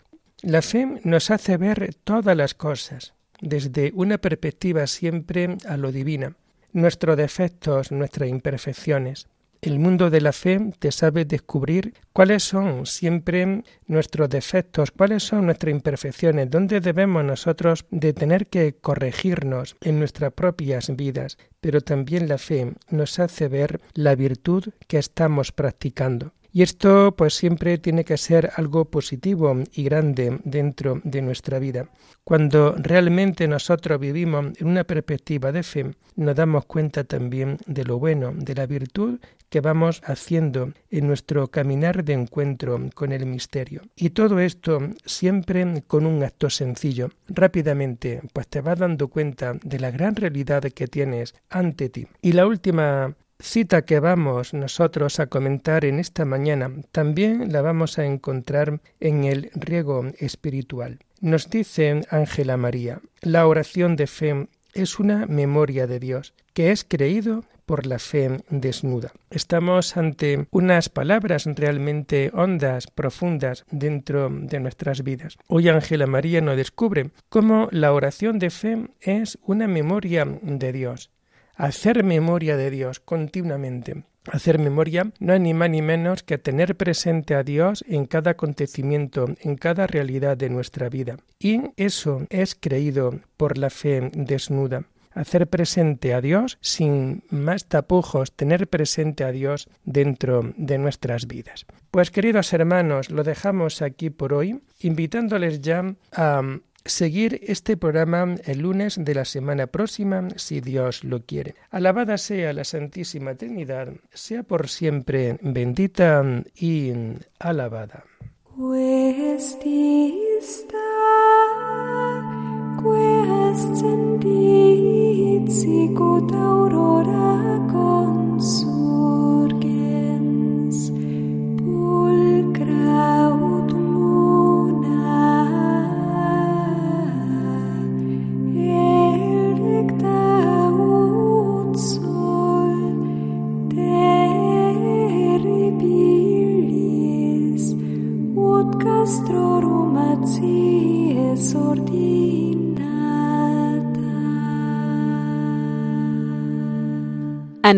La 0.41 0.63
fe 0.63 0.99
nos 1.05 1.31
hace 1.31 1.59
ver 1.59 1.95
todas 2.05 2.35
las 2.35 2.55
cosas 2.55 3.13
desde 3.43 3.93
una 3.95 4.17
perspectiva 4.17 4.87
siempre 4.87 5.59
a 5.69 5.77
lo 5.77 5.93
divina, 5.93 6.37
nuestros 6.73 7.19
defectos, 7.19 7.93
nuestras 7.93 8.31
imperfecciones. 8.31 9.29
El 9.61 9.81
mundo 9.81 10.09
de 10.09 10.21
la 10.21 10.33
fe 10.33 10.61
te 10.79 10.93
sabe 10.93 11.25
descubrir 11.25 11.95
cuáles 12.13 12.45
son 12.45 12.87
siempre 12.87 13.65
nuestros 13.87 14.29
defectos, 14.29 14.93
cuáles 14.93 15.25
son 15.25 15.47
nuestras 15.47 15.73
imperfecciones, 15.73 16.49
dónde 16.49 16.81
debemos 16.81 17.25
nosotros 17.25 17.85
de 17.91 18.13
tener 18.13 18.47
que 18.47 18.75
corregirnos 18.75 19.77
en 19.81 19.99
nuestras 19.99 20.33
propias 20.33 20.95
vidas. 20.95 21.39
Pero 21.61 21.81
también 21.81 22.29
la 22.29 22.39
fe 22.39 22.73
nos 22.91 23.19
hace 23.19 23.49
ver 23.49 23.81
la 23.95 24.15
virtud 24.15 24.65
que 24.87 24.99
estamos 24.99 25.51
practicando. 25.51 26.33
Y 26.53 26.63
esto 26.63 27.15
pues 27.17 27.35
siempre 27.35 27.79
tiene 27.79 28.05
que 28.05 28.17
ser 28.17 28.51
algo 28.57 28.87
positivo 28.87 29.55
y 29.73 29.83
grande 29.85 30.41
dentro 30.45 31.01
de 31.05 31.23
nuestra 31.23 31.59
vida. 31.59 31.89
Cuando 32.25 32.75
realmente 32.77 33.47
nosotros 33.49 34.01
vivimos 34.01 34.47
en 34.59 34.69
una 34.69 34.85
perspectiva 34.85 35.53
de 35.53 35.63
fe, 35.63 35.95
nos 36.17 36.37
damos 36.37 36.65
cuenta 36.65 37.05
también 37.05 37.59
de 37.67 37.85
lo 37.85 37.99
bueno, 37.99 38.33
de 38.35 38.55
la 38.55 38.67
virtud 38.67 39.19
que 39.49 39.61
vamos 39.61 40.03
haciendo 40.05 40.73
en 40.91 41.07
nuestro 41.07 41.49
caminar 41.49 42.05
de 42.05 42.13
encuentro 42.13 42.79
con 42.95 43.13
el 43.13 43.27
misterio. 43.27 43.83
Y 43.97 44.11
todo 44.11 44.41
esto 44.41 44.79
siempre 45.05 45.83
con 45.87 46.07
un 46.07 46.23
acto 46.23 46.51
sencillo. 46.51 47.11
Rápidamente, 47.29 48.21
pues 48.33 48.49
te 48.49 48.61
vas 48.61 48.79
dando 48.79 49.09
cuenta 49.09 49.55
de 49.63 49.81
la 49.81 49.91
gran 49.91 50.17
realidad 50.17 50.63
que 50.63 50.87
tienes 50.87 51.35
ante 51.49 51.89
ti. 51.89 52.07
Y 52.21 52.33
la 52.33 52.47
última 52.47 53.17
cita 53.41 53.83
que 53.83 54.01
vamos 54.01 54.53
nosotros 54.53 55.21
a 55.21 55.27
comentar 55.27 55.85
en 55.85 55.99
esta 55.99 56.25
mañana 56.25 56.71
también 56.93 57.53
la 57.53 57.63
vamos 57.63 57.99
a 57.99 58.05
encontrar 58.05 58.81
en 59.01 59.25
el 59.25 59.51
riego 59.55 60.07
espiritual. 60.19 60.99
Nos 61.21 61.51
dice 61.51 62.03
Ángela 62.11 62.57
María, 62.57 63.01
la 63.23 63.47
oración 63.47 63.97
de 63.97 64.07
fe 64.07 64.49
es 64.75 64.99
una 64.99 65.27
memoria 65.27 65.87
de 65.87 65.99
Dios, 65.99 66.35
que 66.53 66.71
es 66.71 66.85
creído 66.85 67.45
por 67.67 67.87
la 67.87 67.99
fe 67.99 68.41
desnuda. 68.49 69.13
Estamos 69.31 69.97
ante 69.97 70.47
unas 70.51 70.89
palabras 70.89 71.45
realmente 71.47 72.31
hondas, 72.33 72.87
profundas 72.87 73.65
dentro 73.71 74.31
de 74.31 74.59
nuestras 74.59 75.05
vidas. 75.05 75.37
Hoy 75.49 75.69
Ángela 75.69 76.07
María 76.07 76.41
nos 76.41 76.57
descubre 76.57 77.11
cómo 77.29 77.69
la 77.71 77.93
oración 77.93 78.39
de 78.39 78.51
fe 78.51 78.89
es 79.01 79.39
una 79.43 79.69
memoria 79.69 80.25
de 80.25 80.73
Dios, 80.73 81.11
hacer 81.59 82.05
memoria 82.05 82.57
de 82.57 82.71
Dios 82.71 83.01
continuamente. 83.01 84.05
Hacer 84.31 84.59
memoria 84.59 85.11
no 85.21 85.35
es 85.35 85.41
ni 85.41 85.55
más 85.55 85.71
ni 85.71 85.83
menos 85.83 86.23
que 86.23 86.39
tener 86.39 86.77
presente 86.77 87.35
a 87.35 87.43
Dios 87.43 87.85
en 87.89 88.07
cada 88.07 88.33
acontecimiento, 88.33 89.27
en 89.41 89.57
cada 89.57 89.87
realidad 89.87 90.37
de 90.37 90.51
nuestra 90.51 90.89
vida. 90.89 91.17
Y 91.39 91.61
eso 91.77 92.27
es 92.31 92.55
creído 92.55 93.21
por 93.37 93.59
la 93.59 93.71
fe 93.71 94.11
desnuda. 94.15 94.85
Hacer 95.13 95.49
presente 95.49 96.15
a 96.15 96.21
Dios 96.21 96.59
sin 96.61 97.25
más 97.31 97.65
tapujos, 97.65 98.33
tener 98.33 98.69
presente 98.69 99.25
a 99.25 99.33
Dios 99.33 99.69
dentro 99.85 100.53
de 100.57 100.79
nuestras 100.79 101.27
vidas. 101.27 101.67
Pues 101.91 102.11
queridos 102.11 102.53
hermanos, 102.53 103.11
lo 103.11 103.25
dejamos 103.25 103.83
aquí 103.83 104.11
por 104.11 104.35
hoy, 104.35 104.61
invitándoles 104.81 105.61
ya 105.61 105.95
a 106.13 106.43
seguir 106.89 107.41
este 107.43 107.77
programa 107.77 108.35
el 108.45 108.61
lunes 108.61 108.97
de 108.99 109.15
la 109.15 109.25
semana 109.25 109.67
próxima, 109.69 110.29
si 110.37 110.61
Dios 110.61 111.05
lo 111.05 111.25
quiere. 111.25 111.55
Alabada 111.71 112.19
sea 112.19 112.53
la 112.53 112.65
Santísima 112.65 113.35
Trinidad, 113.35 113.93
sea 114.13 114.43
por 114.43 114.69
siempre 114.69 115.39
bendita 115.43 116.25
y 116.55 116.93
alabada. 117.39 118.05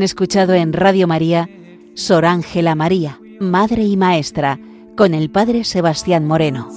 Han 0.00 0.04
escuchado 0.04 0.54
en 0.54 0.72
Radio 0.72 1.06
María 1.06 1.50
Sor 1.92 2.24
Ángela 2.24 2.74
María, 2.74 3.20
Madre 3.38 3.82
y 3.82 3.98
Maestra, 3.98 4.58
con 4.96 5.12
el 5.12 5.28
Padre 5.28 5.62
Sebastián 5.64 6.26
Moreno. 6.26 6.70